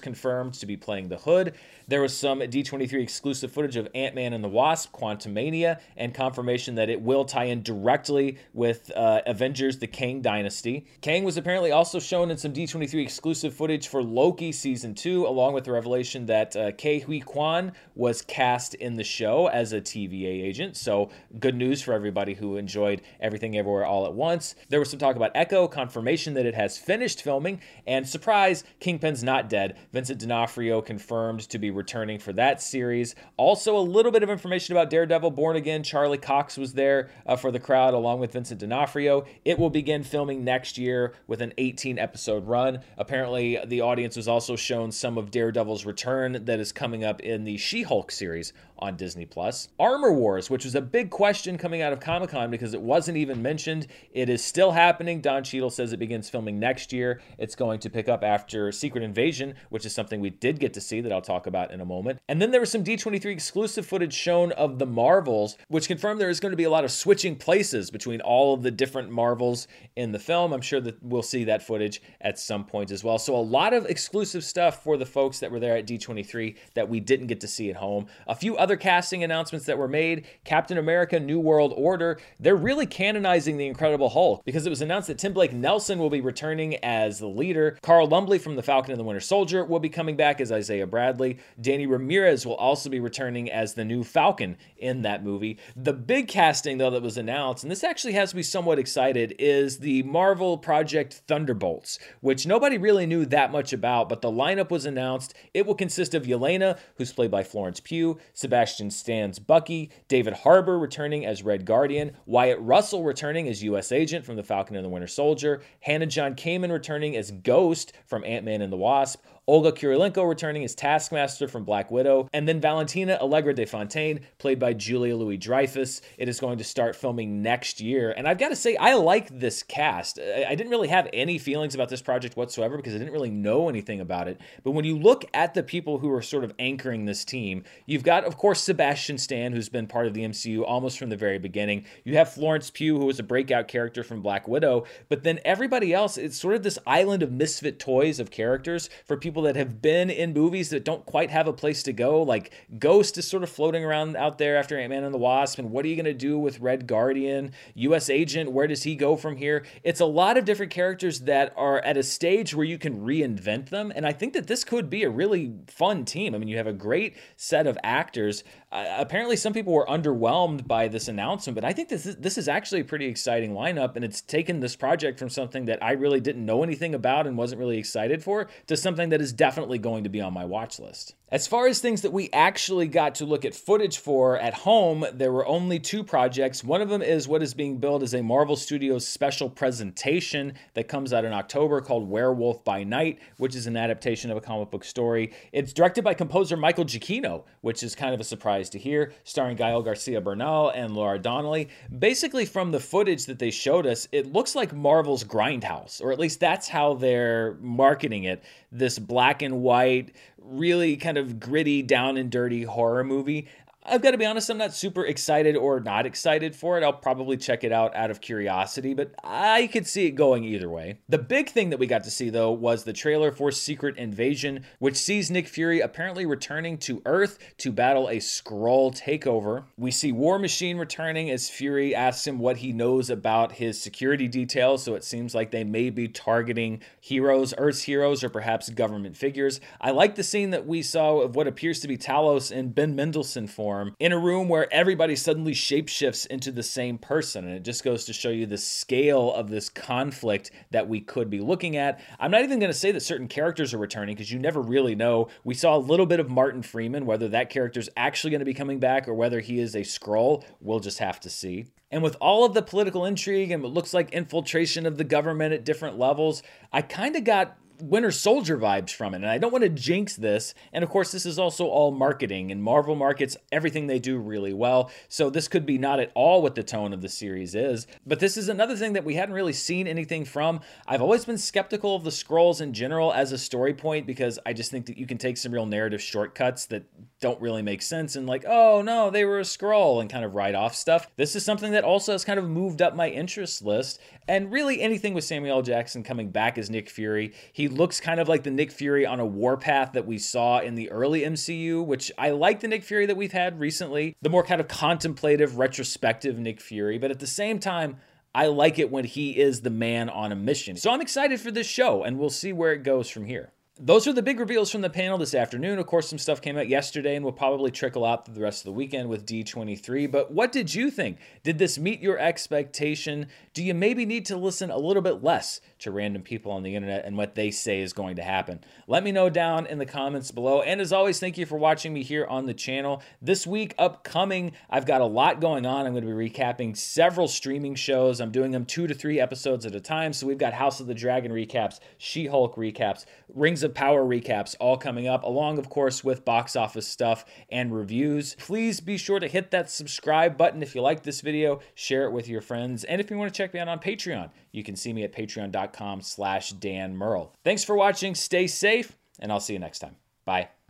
confirmed 0.00 0.54
to 0.54 0.66
be 0.66 0.76
playing 0.76 1.08
the 1.08 1.18
Hood. 1.18 1.54
There 1.88 2.00
was 2.00 2.16
some 2.16 2.40
D23 2.40 3.02
exclusive 3.02 3.52
footage 3.52 3.76
of 3.76 3.88
Ant 3.94 4.14
Man 4.14 4.32
and 4.32 4.42
the 4.42 4.48
Wasp, 4.48 4.92
Quantumania, 4.92 5.80
and 5.96 6.11
confirmation 6.12 6.74
that 6.76 6.88
it 6.88 7.00
will 7.00 7.24
tie 7.24 7.44
in 7.44 7.62
directly 7.62 8.38
with 8.52 8.90
uh, 8.94 9.22
Avengers 9.26 9.78
The 9.78 9.86
Kang 9.86 10.22
Dynasty. 10.22 10.86
Kang 11.00 11.24
was 11.24 11.36
apparently 11.36 11.72
also 11.72 11.98
shown 11.98 12.30
in 12.30 12.36
some 12.36 12.52
D23 12.52 13.02
exclusive 13.02 13.54
footage 13.54 13.88
for 13.88 14.02
Loki 14.02 14.52
Season 14.52 14.94
2, 14.94 15.26
along 15.26 15.54
with 15.54 15.64
the 15.64 15.72
revelation 15.72 16.26
that 16.26 16.54
uh, 16.56 16.72
Ke 16.72 17.02
Huy 17.04 17.20
Quan 17.20 17.72
was 17.94 18.22
cast 18.22 18.74
in 18.74 18.96
the 18.96 19.04
show 19.04 19.48
as 19.48 19.72
a 19.72 19.80
TVA 19.80 20.42
agent. 20.42 20.76
So, 20.76 21.10
good 21.38 21.54
news 21.54 21.82
for 21.82 21.92
everybody 21.92 22.34
who 22.34 22.56
enjoyed 22.56 23.02
Everything 23.20 23.56
Everywhere 23.56 23.84
All 23.84 24.06
at 24.06 24.14
Once. 24.14 24.54
There 24.68 24.80
was 24.80 24.90
some 24.90 24.98
talk 24.98 25.16
about 25.16 25.32
Echo, 25.34 25.68
confirmation 25.68 26.34
that 26.34 26.46
it 26.46 26.54
has 26.54 26.78
finished 26.78 27.22
filming, 27.22 27.60
and 27.86 28.08
surprise, 28.08 28.64
Kingpin's 28.80 29.22
not 29.22 29.48
dead. 29.48 29.76
Vincent 29.92 30.20
D'Onofrio 30.20 30.80
confirmed 30.82 31.40
to 31.48 31.58
be 31.58 31.70
returning 31.70 32.18
for 32.18 32.32
that 32.32 32.62
series. 32.62 33.14
Also, 33.36 33.76
a 33.76 33.80
little 33.80 34.12
bit 34.12 34.22
of 34.22 34.30
information 34.30 34.74
about 34.74 34.90
Daredevil 34.90 35.30
Born 35.30 35.56
Again. 35.56 35.82
Charlie 35.92 36.16
Cox 36.16 36.56
was 36.56 36.72
there 36.72 37.10
uh, 37.26 37.36
for 37.36 37.50
the 37.50 37.60
crowd 37.60 37.92
along 37.92 38.18
with 38.18 38.32
Vincent 38.32 38.60
D'Onofrio. 38.60 39.26
It 39.44 39.58
will 39.58 39.68
begin 39.68 40.02
filming 40.04 40.42
next 40.42 40.78
year 40.78 41.12
with 41.26 41.42
an 41.42 41.52
18 41.58 41.98
episode 41.98 42.46
run. 42.46 42.78
Apparently, 42.96 43.58
the 43.66 43.82
audience 43.82 44.16
was 44.16 44.26
also 44.26 44.56
shown 44.56 44.90
some 44.90 45.18
of 45.18 45.30
Daredevil's 45.30 45.84
return 45.84 46.46
that 46.46 46.58
is 46.58 46.72
coming 46.72 47.04
up 47.04 47.20
in 47.20 47.44
the 47.44 47.58
She 47.58 47.82
Hulk 47.82 48.10
series 48.10 48.54
on 48.82 48.96
Disney 48.96 49.24
Plus. 49.24 49.68
Armor 49.78 50.12
Wars, 50.12 50.50
which 50.50 50.64
was 50.64 50.74
a 50.74 50.80
big 50.80 51.08
question 51.08 51.56
coming 51.56 51.82
out 51.82 51.92
of 51.92 52.00
Comic 52.00 52.30
Con 52.30 52.50
because 52.50 52.74
it 52.74 52.82
wasn't 52.82 53.16
even 53.16 53.40
mentioned. 53.40 53.86
It 54.12 54.28
is 54.28 54.44
still 54.44 54.72
happening. 54.72 55.20
Don 55.20 55.44
Cheadle 55.44 55.70
says 55.70 55.92
it 55.92 55.98
begins 55.98 56.28
filming 56.28 56.58
next 56.58 56.92
year. 56.92 57.20
It's 57.38 57.54
going 57.54 57.78
to 57.80 57.90
pick 57.90 58.08
up 58.08 58.24
after 58.24 58.72
Secret 58.72 59.04
Invasion, 59.04 59.54
which 59.70 59.86
is 59.86 59.94
something 59.94 60.20
we 60.20 60.30
did 60.30 60.58
get 60.58 60.74
to 60.74 60.80
see 60.80 61.00
that 61.00 61.12
I'll 61.12 61.22
talk 61.22 61.46
about 61.46 61.70
in 61.70 61.80
a 61.80 61.84
moment. 61.84 62.18
And 62.28 62.42
then 62.42 62.50
there 62.50 62.60
was 62.60 62.72
some 62.72 62.82
D23 62.82 63.26
exclusive 63.26 63.86
footage 63.86 64.14
shown 64.14 64.50
of 64.52 64.80
the 64.80 64.86
Marvels, 64.86 65.56
which 65.68 65.81
confirmed 65.86 66.20
there 66.20 66.30
is 66.30 66.40
going 66.40 66.52
to 66.52 66.56
be 66.56 66.64
a 66.64 66.70
lot 66.70 66.84
of 66.84 66.90
switching 66.90 67.36
places 67.36 67.90
between 67.90 68.20
all 68.20 68.54
of 68.54 68.62
the 68.62 68.70
different 68.70 69.10
Marvels 69.10 69.68
in 69.96 70.12
the 70.12 70.18
film. 70.18 70.52
I'm 70.52 70.60
sure 70.60 70.80
that 70.80 71.02
we'll 71.02 71.22
see 71.22 71.44
that 71.44 71.62
footage 71.62 72.02
at 72.20 72.38
some 72.38 72.64
point 72.64 72.90
as 72.90 73.04
well. 73.04 73.18
So 73.18 73.34
a 73.34 73.38
lot 73.38 73.72
of 73.72 73.86
exclusive 73.86 74.44
stuff 74.44 74.82
for 74.82 74.96
the 74.96 75.06
folks 75.06 75.40
that 75.40 75.50
were 75.50 75.60
there 75.60 75.76
at 75.76 75.86
D23 75.86 76.56
that 76.74 76.88
we 76.88 77.00
didn't 77.00 77.26
get 77.26 77.40
to 77.40 77.48
see 77.48 77.70
at 77.70 77.76
home. 77.76 78.06
A 78.26 78.34
few 78.34 78.56
other 78.56 78.76
casting 78.76 79.24
announcements 79.24 79.66
that 79.66 79.78
were 79.78 79.88
made 79.88 80.26
Captain 80.44 80.78
America 80.78 81.18
New 81.18 81.40
World 81.40 81.72
Order, 81.76 82.18
they're 82.40 82.56
really 82.56 82.86
canonizing 82.86 83.56
the 83.56 83.66
Incredible 83.66 84.08
Hulk 84.08 84.44
because 84.44 84.66
it 84.66 84.70
was 84.70 84.82
announced 84.82 85.08
that 85.08 85.18
Tim 85.18 85.32
Blake 85.32 85.52
Nelson 85.52 85.98
will 85.98 86.10
be 86.10 86.20
returning 86.20 86.76
as 86.84 87.18
the 87.18 87.26
leader. 87.26 87.78
Carl 87.82 88.06
Lumbly 88.06 88.38
from 88.38 88.56
The 88.56 88.62
Falcon 88.62 88.92
and 88.92 89.00
the 89.00 89.04
Winter 89.04 89.20
Soldier 89.20 89.64
will 89.64 89.80
be 89.80 89.88
coming 89.88 90.16
back 90.16 90.40
as 90.40 90.52
Isaiah 90.52 90.86
Bradley. 90.86 91.38
Danny 91.60 91.86
Ramirez 91.86 92.46
will 92.46 92.56
also 92.56 92.90
be 92.90 93.00
returning 93.00 93.50
as 93.50 93.74
the 93.74 93.84
new 93.84 94.02
Falcon 94.04 94.56
in 94.78 95.02
that 95.02 95.24
movie. 95.24 95.58
The 95.74 95.94
big 95.94 96.28
casting, 96.28 96.76
though, 96.76 96.90
that 96.90 97.02
was 97.02 97.16
announced, 97.16 97.64
and 97.64 97.70
this 97.70 97.84
actually 97.84 98.12
has 98.12 98.34
me 98.34 98.42
somewhat 98.42 98.78
excited, 98.78 99.34
is 99.38 99.78
the 99.78 100.02
Marvel 100.02 100.58
Project 100.58 101.22
Thunderbolts, 101.26 101.98
which 102.20 102.46
nobody 102.46 102.76
really 102.76 103.06
knew 103.06 103.24
that 103.26 103.50
much 103.52 103.72
about, 103.72 104.08
but 104.08 104.20
the 104.20 104.30
lineup 104.30 104.70
was 104.70 104.84
announced. 104.84 105.32
It 105.54 105.64
will 105.64 105.74
consist 105.74 106.14
of 106.14 106.24
Yelena, 106.24 106.78
who's 106.96 107.12
played 107.12 107.30
by 107.30 107.42
Florence 107.42 107.80
Pugh, 107.80 108.18
Sebastian 108.34 108.90
Stan's 108.90 109.38
Bucky, 109.38 109.90
David 110.08 110.34
Harbour 110.34 110.78
returning 110.78 111.24
as 111.24 111.42
Red 111.42 111.64
Guardian, 111.64 112.12
Wyatt 112.26 112.58
Russell 112.60 113.02
returning 113.02 113.48
as 113.48 113.62
U.S. 113.62 113.92
Agent 113.92 114.26
from 114.26 114.36
The 114.36 114.42
Falcon 114.42 114.76
and 114.76 114.84
the 114.84 114.90
Winter 114.90 115.06
Soldier, 115.06 115.62
Hannah 115.80 116.06
John 116.06 116.34
Kamen 116.34 116.70
returning 116.70 117.16
as 117.16 117.30
Ghost 117.30 117.94
from 118.04 118.24
Ant 118.24 118.44
Man 118.44 118.60
and 118.60 118.72
the 118.72 118.76
Wasp, 118.76 119.24
Olga 119.48 119.72
Kurylenko 119.72 120.28
returning 120.28 120.62
as 120.62 120.76
Taskmaster 120.76 121.48
from 121.48 121.64
Black 121.64 121.90
Widow, 121.90 122.28
and 122.32 122.46
then 122.46 122.60
Valentina 122.60 123.18
Allegra 123.20 123.52
de 123.52 123.64
Fontaine, 123.64 124.20
played 124.38 124.60
by 124.60 124.72
Julia 124.72 125.16
Louis 125.16 125.36
Dreyfus. 125.36 126.00
It 126.16 126.28
is 126.28 126.38
going 126.38 126.58
to 126.58 126.64
start 126.64 126.94
filming 126.94 127.42
next 127.42 127.80
year. 127.80 128.14
And 128.16 128.28
I've 128.28 128.38
got 128.38 128.50
to 128.50 128.56
say, 128.56 128.76
I 128.76 128.94
like 128.94 129.40
this 129.40 129.64
cast. 129.64 130.20
I 130.20 130.54
didn't 130.54 130.70
really 130.70 130.86
have 130.86 131.08
any 131.12 131.38
feelings 131.38 131.74
about 131.74 131.88
this 131.88 132.00
project 132.00 132.36
whatsoever 132.36 132.76
because 132.76 132.94
I 132.94 132.98
didn't 132.98 133.12
really 133.12 133.32
know 133.32 133.68
anything 133.68 134.00
about 134.00 134.28
it. 134.28 134.40
But 134.62 134.72
when 134.72 134.84
you 134.84 134.96
look 134.96 135.24
at 135.34 135.54
the 135.54 135.64
people 135.64 135.98
who 135.98 136.12
are 136.12 136.22
sort 136.22 136.44
of 136.44 136.54
anchoring 136.60 137.06
this 137.06 137.24
team, 137.24 137.64
you've 137.84 138.04
got, 138.04 138.22
of 138.22 138.36
course, 138.36 138.62
Sebastian 138.62 139.18
Stan, 139.18 139.52
who's 139.52 139.68
been 139.68 139.88
part 139.88 140.06
of 140.06 140.14
the 140.14 140.22
MCU 140.22 140.62
almost 140.64 141.00
from 141.00 141.08
the 141.08 141.16
very 141.16 141.40
beginning. 141.40 141.84
You 142.04 142.16
have 142.16 142.32
Florence 142.32 142.70
Pugh, 142.70 142.96
who 142.96 143.06
was 143.06 143.18
a 143.18 143.24
breakout 143.24 143.66
character 143.66 144.04
from 144.04 144.22
Black 144.22 144.46
Widow. 144.46 144.84
But 145.08 145.24
then 145.24 145.40
everybody 145.44 145.92
else, 145.92 146.16
it's 146.16 146.38
sort 146.38 146.54
of 146.54 146.62
this 146.62 146.78
island 146.86 147.24
of 147.24 147.32
misfit 147.32 147.80
toys 147.80 148.20
of 148.20 148.30
characters 148.30 148.88
for 149.04 149.16
people 149.16 149.31
people 149.32 149.44
that 149.44 149.56
have 149.56 149.80
been 149.80 150.10
in 150.10 150.34
movies 150.34 150.68
that 150.68 150.84
don't 150.84 151.06
quite 151.06 151.30
have 151.30 151.46
a 151.46 151.54
place 151.54 151.82
to 151.82 151.90
go. 151.90 152.20
Like 152.20 152.52
Ghost 152.78 153.16
is 153.16 153.26
sort 153.26 153.42
of 153.42 153.48
floating 153.48 153.82
around 153.82 154.14
out 154.14 154.36
there 154.36 154.58
after 154.58 154.78
Ant 154.78 154.90
Man 154.90 155.04
and 155.04 155.14
the 155.14 155.18
Wasp. 155.18 155.58
And 155.58 155.70
what 155.70 155.86
are 155.86 155.88
you 155.88 155.96
going 155.96 156.04
to 156.04 156.12
do 156.12 156.38
with 156.38 156.60
Red 156.60 156.86
Guardian? 156.86 157.52
U.S. 157.76 158.10
Agent, 158.10 158.52
where 158.52 158.66
does 158.66 158.82
he 158.82 158.94
go 158.94 159.16
from 159.16 159.36
here? 159.36 159.64
It's 159.82 160.00
a 160.00 160.04
lot 160.04 160.36
of 160.36 160.44
different 160.44 160.70
characters 160.70 161.20
that 161.20 161.54
are 161.56 161.78
at 161.78 161.96
a 161.96 162.02
stage 162.02 162.54
where 162.54 162.66
you 162.66 162.76
can 162.76 163.00
reinvent 163.00 163.70
them. 163.70 163.90
And 163.96 164.06
I 164.06 164.12
think 164.12 164.34
that 164.34 164.48
this 164.48 164.64
could 164.64 164.90
be 164.90 165.02
a 165.02 165.08
really 165.08 165.54
fun 165.66 166.04
team. 166.04 166.34
I 166.34 166.38
mean, 166.38 166.48
you 166.48 166.58
have 166.58 166.66
a 166.66 166.74
great 166.74 167.16
set 167.38 167.66
of 167.66 167.78
actors. 167.82 168.44
Apparently, 168.72 169.36
some 169.36 169.52
people 169.52 169.74
were 169.74 169.86
underwhelmed 169.86 170.66
by 170.66 170.88
this 170.88 171.06
announcement, 171.06 171.54
but 171.54 171.64
I 171.64 171.74
think 171.74 171.90
this 171.90 172.06
is, 172.06 172.16
this 172.16 172.38
is 172.38 172.48
actually 172.48 172.80
a 172.80 172.84
pretty 172.84 173.04
exciting 173.06 173.52
lineup. 173.52 173.96
And 173.96 174.04
it's 174.04 174.22
taken 174.22 174.60
this 174.60 174.76
project 174.76 175.18
from 175.18 175.28
something 175.28 175.66
that 175.66 175.82
I 175.82 175.92
really 175.92 176.20
didn't 176.20 176.46
know 176.46 176.62
anything 176.62 176.94
about 176.94 177.26
and 177.26 177.36
wasn't 177.36 177.58
really 177.58 177.76
excited 177.76 178.22
for 178.22 178.48
to 178.68 178.76
something 178.76 179.10
that 179.10 179.20
is 179.20 179.32
definitely 179.32 179.78
going 179.78 180.04
to 180.04 180.10
be 180.10 180.22
on 180.22 180.32
my 180.32 180.46
watch 180.46 180.78
list. 180.78 181.14
As 181.32 181.46
far 181.46 181.66
as 181.66 181.78
things 181.78 182.02
that 182.02 182.12
we 182.12 182.28
actually 182.34 182.88
got 182.88 183.14
to 183.14 183.24
look 183.24 183.46
at 183.46 183.54
footage 183.54 183.96
for 183.96 184.38
at 184.38 184.52
home, 184.52 185.06
there 185.14 185.32
were 185.32 185.46
only 185.46 185.78
two 185.78 186.04
projects. 186.04 186.62
One 186.62 186.82
of 186.82 186.90
them 186.90 187.00
is 187.00 187.26
what 187.26 187.42
is 187.42 187.54
being 187.54 187.78
billed 187.78 188.02
as 188.02 188.12
a 188.12 188.22
Marvel 188.22 188.54
Studios 188.54 189.08
special 189.08 189.48
presentation 189.48 190.52
that 190.74 190.88
comes 190.88 191.14
out 191.14 191.24
in 191.24 191.32
October 191.32 191.80
called 191.80 192.06
Werewolf 192.06 192.62
by 192.66 192.84
Night, 192.84 193.18
which 193.38 193.56
is 193.56 193.66
an 193.66 193.78
adaptation 193.78 194.30
of 194.30 194.36
a 194.36 194.42
comic 194.42 194.70
book 194.70 194.84
story. 194.84 195.32
It's 195.52 195.72
directed 195.72 196.04
by 196.04 196.12
composer 196.12 196.54
Michael 196.54 196.84
Giacchino, 196.84 197.44
which 197.62 197.82
is 197.82 197.94
kind 197.94 198.12
of 198.12 198.20
a 198.20 198.24
surprise 198.24 198.68
to 198.68 198.78
hear, 198.78 199.14
starring 199.24 199.56
Gael 199.56 199.80
Garcia 199.80 200.20
Bernal 200.20 200.68
and 200.68 200.94
Laura 200.94 201.18
Donnelly. 201.18 201.70
Basically, 201.98 202.44
from 202.44 202.72
the 202.72 202.80
footage 202.80 203.24
that 203.24 203.38
they 203.38 203.50
showed 203.50 203.86
us, 203.86 204.06
it 204.12 204.30
looks 204.30 204.54
like 204.54 204.74
Marvel's 204.74 205.24
Grindhouse, 205.24 206.02
or 206.02 206.12
at 206.12 206.18
least 206.18 206.40
that's 206.40 206.68
how 206.68 206.92
they're 206.92 207.56
marketing 207.62 208.24
it. 208.24 208.44
This 208.70 208.98
black 208.98 209.40
and 209.40 209.62
white, 209.62 210.14
really 210.44 210.96
kind 210.96 211.18
of 211.18 211.40
gritty, 211.40 211.82
down 211.82 212.16
and 212.16 212.30
dirty 212.30 212.62
horror 212.64 213.04
movie. 213.04 213.48
I've 213.84 214.00
got 214.00 214.12
to 214.12 214.18
be 214.18 214.24
honest, 214.24 214.48
I'm 214.48 214.58
not 214.58 214.74
super 214.74 215.04
excited 215.04 215.56
or 215.56 215.80
not 215.80 216.06
excited 216.06 216.54
for 216.54 216.78
it. 216.78 216.84
I'll 216.84 216.92
probably 216.92 217.36
check 217.36 217.64
it 217.64 217.72
out 217.72 217.94
out 217.96 218.12
of 218.12 218.20
curiosity, 218.20 218.94
but 218.94 219.12
I 219.24 219.66
could 219.66 219.88
see 219.88 220.06
it 220.06 220.12
going 220.12 220.44
either 220.44 220.68
way. 220.68 221.00
The 221.08 221.18
big 221.18 221.50
thing 221.50 221.70
that 221.70 221.80
we 221.80 221.88
got 221.88 222.04
to 222.04 222.10
see, 222.10 222.30
though, 222.30 222.52
was 222.52 222.84
the 222.84 222.92
trailer 222.92 223.32
for 223.32 223.50
Secret 223.50 223.96
Invasion, 223.96 224.64
which 224.78 224.96
sees 224.96 225.32
Nick 225.32 225.48
Fury 225.48 225.80
apparently 225.80 226.24
returning 226.24 226.78
to 226.78 227.02
Earth 227.06 227.40
to 227.58 227.72
battle 227.72 228.06
a 228.06 228.18
Skrull 228.18 228.96
takeover. 228.96 229.64
We 229.76 229.90
see 229.90 230.12
War 230.12 230.38
Machine 230.38 230.78
returning 230.78 231.28
as 231.30 231.50
Fury 231.50 231.92
asks 231.92 232.24
him 232.24 232.38
what 232.38 232.58
he 232.58 232.72
knows 232.72 233.10
about 233.10 233.52
his 233.52 233.82
security 233.82 234.28
details, 234.28 234.84
so 234.84 234.94
it 234.94 235.02
seems 235.02 235.34
like 235.34 235.50
they 235.50 235.64
may 235.64 235.90
be 235.90 236.06
targeting 236.06 236.82
heroes, 237.00 237.52
Earth's 237.58 237.82
heroes, 237.82 238.22
or 238.22 238.28
perhaps 238.28 238.70
government 238.70 239.16
figures. 239.16 239.60
I 239.80 239.90
like 239.90 240.14
the 240.14 240.22
scene 240.22 240.50
that 240.50 240.68
we 240.68 240.82
saw 240.82 241.18
of 241.18 241.34
what 241.34 241.48
appears 241.48 241.80
to 241.80 241.88
be 241.88 241.98
Talos 241.98 242.52
in 242.52 242.70
Ben 242.70 242.94
Mendelsohn 242.94 243.48
form 243.48 243.71
form 243.72 243.96
in 243.98 244.12
a 244.12 244.18
room 244.18 244.48
where 244.48 244.72
everybody 244.72 245.16
suddenly 245.16 245.52
shapeshifts 245.52 246.26
into 246.26 246.52
the 246.52 246.62
same 246.62 246.98
person. 246.98 247.46
And 247.46 247.54
it 247.54 247.62
just 247.62 247.84
goes 247.84 248.04
to 248.04 248.12
show 248.12 248.28
you 248.28 248.46
the 248.46 248.58
scale 248.58 249.32
of 249.32 249.48
this 249.48 249.68
conflict 249.68 250.50
that 250.70 250.88
we 250.88 251.00
could 251.00 251.30
be 251.30 251.40
looking 251.40 251.76
at. 251.76 252.00
I'm 252.20 252.30
not 252.30 252.42
even 252.42 252.58
going 252.58 252.72
to 252.72 252.78
say 252.78 252.92
that 252.92 253.00
certain 253.00 253.28
characters 253.28 253.72
are 253.72 253.78
returning 253.78 254.14
because 254.14 254.30
you 254.30 254.38
never 254.38 254.60
really 254.60 254.94
know. 254.94 255.28
We 255.44 255.54
saw 255.54 255.76
a 255.76 255.78
little 255.78 256.06
bit 256.06 256.20
of 256.20 256.28
Martin 256.28 256.62
Freeman, 256.62 257.06
whether 257.06 257.28
that 257.28 257.50
character 257.50 257.80
is 257.80 257.90
actually 257.96 258.30
going 258.30 258.40
to 258.40 258.44
be 258.44 258.54
coming 258.54 258.78
back 258.78 259.08
or 259.08 259.14
whether 259.14 259.40
he 259.40 259.58
is 259.58 259.74
a 259.74 259.80
Skrull, 259.80 260.44
we'll 260.60 260.80
just 260.80 260.98
have 260.98 261.20
to 261.20 261.30
see. 261.30 261.66
And 261.90 262.02
with 262.02 262.16
all 262.20 262.44
of 262.44 262.54
the 262.54 262.62
political 262.62 263.04
intrigue 263.04 263.50
and 263.50 263.62
what 263.62 263.72
looks 263.72 263.92
like 263.92 264.12
infiltration 264.12 264.86
of 264.86 264.96
the 264.96 265.04
government 265.04 265.52
at 265.52 265.64
different 265.64 265.98
levels, 265.98 266.42
I 266.72 266.80
kind 266.80 267.16
of 267.16 267.24
got 267.24 267.58
Winter 267.82 268.10
Soldier 268.10 268.58
vibes 268.58 268.90
from 268.90 269.14
it. 269.14 269.18
And 269.18 269.28
I 269.28 269.38
don't 269.38 269.52
want 269.52 269.64
to 269.64 269.70
jinx 269.70 270.16
this. 270.16 270.54
And 270.72 270.84
of 270.84 270.90
course, 270.90 271.12
this 271.12 271.26
is 271.26 271.38
also 271.38 271.66
all 271.66 271.90
marketing, 271.90 272.52
and 272.52 272.62
Marvel 272.62 272.94
markets 272.94 273.36
everything 273.50 273.86
they 273.86 273.98
do 273.98 274.18
really 274.18 274.52
well. 274.52 274.90
So 275.08 275.30
this 275.30 275.48
could 275.48 275.66
be 275.66 275.78
not 275.78 276.00
at 276.00 276.12
all 276.14 276.42
what 276.42 276.54
the 276.54 276.62
tone 276.62 276.92
of 276.92 277.00
the 277.00 277.08
series 277.08 277.54
is. 277.54 277.86
But 278.06 278.20
this 278.20 278.36
is 278.36 278.48
another 278.48 278.76
thing 278.76 278.92
that 278.92 279.04
we 279.04 279.14
hadn't 279.14 279.34
really 279.34 279.52
seen 279.52 279.86
anything 279.86 280.24
from. 280.24 280.60
I've 280.86 281.02
always 281.02 281.24
been 281.24 281.38
skeptical 281.38 281.96
of 281.96 282.04
the 282.04 282.10
Skrulls 282.10 282.60
in 282.60 282.72
general 282.72 283.12
as 283.12 283.32
a 283.32 283.38
story 283.38 283.74
point 283.74 284.06
because 284.06 284.38
I 284.44 284.52
just 284.52 284.70
think 284.70 284.86
that 284.86 284.98
you 284.98 285.06
can 285.06 285.18
take 285.18 285.36
some 285.36 285.52
real 285.52 285.66
narrative 285.66 286.02
shortcuts 286.02 286.66
that 286.66 286.84
don't 287.20 287.40
really 287.40 287.62
make 287.62 287.82
sense 287.82 288.16
and 288.16 288.26
like, 288.26 288.44
oh 288.46 288.82
no, 288.82 289.10
they 289.10 289.24
were 289.24 289.38
a 289.38 289.44
Skrull 289.44 290.00
and 290.00 290.10
kind 290.10 290.24
of 290.24 290.34
write 290.34 290.54
off 290.54 290.74
stuff. 290.74 291.06
This 291.16 291.36
is 291.36 291.44
something 291.44 291.72
that 291.72 291.84
also 291.84 292.12
has 292.12 292.24
kind 292.24 292.38
of 292.38 292.48
moved 292.48 292.82
up 292.82 292.94
my 292.94 293.08
interest 293.08 293.62
list. 293.62 294.00
And 294.28 294.52
really 294.52 294.80
anything 294.80 295.14
with 295.14 295.24
Samuel. 295.24 295.62
Jackson 295.62 296.02
coming 296.02 296.30
back 296.30 296.58
as 296.58 296.70
Nick 296.70 296.88
Fury, 296.88 297.32
he 297.52 297.68
looks 297.72 298.00
kind 298.00 298.20
of 298.20 298.28
like 298.28 298.42
the 298.42 298.50
Nick 298.50 298.70
Fury 298.70 299.04
on 299.04 299.20
a 299.20 299.26
warpath 299.26 299.92
that 299.92 300.06
we 300.06 300.18
saw 300.18 300.60
in 300.60 300.74
the 300.74 300.90
early 300.90 301.22
MCU, 301.22 301.84
which 301.84 302.12
I 302.16 302.30
like 302.30 302.60
the 302.60 302.68
Nick 302.68 302.84
Fury 302.84 303.06
that 303.06 303.16
we've 303.16 303.32
had 303.32 303.58
recently, 303.58 304.14
the 304.22 304.30
more 304.30 304.42
kind 304.42 304.60
of 304.60 304.68
contemplative, 304.68 305.58
retrospective 305.58 306.38
Nick 306.38 306.60
Fury. 306.60 306.98
But 306.98 307.10
at 307.10 307.18
the 307.18 307.26
same 307.26 307.58
time, 307.58 307.96
I 308.34 308.46
like 308.46 308.78
it 308.78 308.90
when 308.90 309.04
he 309.04 309.38
is 309.38 309.60
the 309.60 309.70
man 309.70 310.08
on 310.08 310.32
a 310.32 310.36
mission. 310.36 310.76
So 310.76 310.90
I'm 310.90 311.00
excited 311.00 311.40
for 311.40 311.50
this 311.50 311.66
show, 311.66 312.02
and 312.02 312.18
we'll 312.18 312.30
see 312.30 312.52
where 312.52 312.72
it 312.72 312.82
goes 312.82 313.08
from 313.08 313.26
here 313.26 313.52
those 313.80 314.06
are 314.06 314.12
the 314.12 314.22
big 314.22 314.38
reveals 314.38 314.70
from 314.70 314.82
the 314.82 314.90
panel 314.90 315.16
this 315.16 315.34
afternoon. 315.34 315.78
Of 315.78 315.86
course, 315.86 316.06
some 316.06 316.18
stuff 316.18 316.42
came 316.42 316.58
out 316.58 316.68
yesterday 316.68 317.16
and 317.16 317.24
will 317.24 317.32
probably 317.32 317.70
trickle 317.70 318.04
out 318.04 318.26
the 318.26 318.40
rest 318.40 318.60
of 318.60 318.64
the 318.66 318.72
weekend 318.72 319.08
with 319.08 319.24
D23. 319.24 320.10
But 320.10 320.30
what 320.30 320.52
did 320.52 320.74
you 320.74 320.90
think? 320.90 321.16
Did 321.42 321.58
this 321.58 321.78
meet 321.78 322.02
your 322.02 322.18
expectation? 322.18 323.28
Do 323.54 323.64
you 323.64 323.72
maybe 323.72 324.04
need 324.04 324.26
to 324.26 324.36
listen 324.36 324.70
a 324.70 324.76
little 324.76 325.00
bit 325.00 325.24
less 325.24 325.62
to 325.78 325.90
random 325.90 326.20
people 326.20 326.52
on 326.52 326.62
the 326.62 326.76
internet 326.76 327.06
and 327.06 327.16
what 327.16 327.34
they 327.34 327.50
say 327.50 327.80
is 327.80 327.94
going 327.94 328.16
to 328.16 328.22
happen? 328.22 328.60
Let 328.88 329.04
me 329.04 329.10
know 329.10 329.30
down 329.30 329.64
in 329.64 329.78
the 329.78 329.86
comments 329.86 330.30
below. 330.30 330.60
And 330.60 330.78
as 330.78 330.92
always, 330.92 331.18
thank 331.18 331.38
you 331.38 331.46
for 331.46 331.56
watching 331.56 331.94
me 331.94 332.02
here 332.02 332.26
on 332.26 332.44
the 332.44 332.54
channel. 332.54 333.02
This 333.22 333.46
week, 333.46 333.74
upcoming, 333.78 334.52
I've 334.68 334.86
got 334.86 335.00
a 335.00 335.06
lot 335.06 335.40
going 335.40 335.64
on. 335.64 335.86
I'm 335.86 335.94
going 335.94 336.06
to 336.06 336.14
be 336.14 336.30
recapping 336.30 336.76
several 336.76 337.26
streaming 337.26 337.74
shows. 337.74 338.20
I'm 338.20 338.32
doing 338.32 338.50
them 338.50 338.66
two 338.66 338.86
to 338.86 338.92
three 338.92 339.18
episodes 339.18 339.64
at 339.64 339.74
a 339.74 339.80
time. 339.80 340.12
So 340.12 340.26
we've 340.26 340.36
got 340.36 340.52
House 340.52 340.78
of 340.80 340.88
the 340.88 340.94
Dragon 340.94 341.32
recaps, 341.32 341.80
She 341.96 342.26
Hulk 342.26 342.56
recaps, 342.56 343.06
Rings 343.34 343.62
of 343.62 343.71
Power 343.74 344.04
recaps 344.04 344.56
all 344.60 344.76
coming 344.76 345.06
up, 345.06 345.24
along, 345.24 345.58
of 345.58 345.68
course, 345.68 346.04
with 346.04 346.24
box 346.24 346.56
office 346.56 346.86
stuff 346.86 347.24
and 347.50 347.74
reviews. 347.74 348.34
Please 348.36 348.80
be 348.80 348.96
sure 348.96 349.18
to 349.18 349.28
hit 349.28 349.50
that 349.50 349.70
subscribe 349.70 350.36
button 350.36 350.62
if 350.62 350.74
you 350.74 350.82
like 350.82 351.02
this 351.02 351.20
video, 351.20 351.60
share 351.74 352.04
it 352.04 352.12
with 352.12 352.28
your 352.28 352.40
friends, 352.40 352.84
and 352.84 353.00
if 353.00 353.10
you 353.10 353.18
want 353.18 353.32
to 353.32 353.36
check 353.36 353.54
me 353.54 353.60
out 353.60 353.68
on 353.68 353.78
Patreon, 353.78 354.30
you 354.52 354.62
can 354.62 354.76
see 354.76 354.92
me 354.92 355.02
at 355.02 355.12
patreon.com 355.12 356.00
slash 356.00 356.52
Dan 356.52 356.96
Murrell. 356.96 357.34
Thanks 357.44 357.64
for 357.64 357.76
watching, 357.76 358.14
stay 358.14 358.46
safe, 358.46 358.96
and 359.18 359.32
I'll 359.32 359.40
see 359.40 359.52
you 359.52 359.58
next 359.58 359.80
time. 359.80 359.96
Bye. 360.24 360.61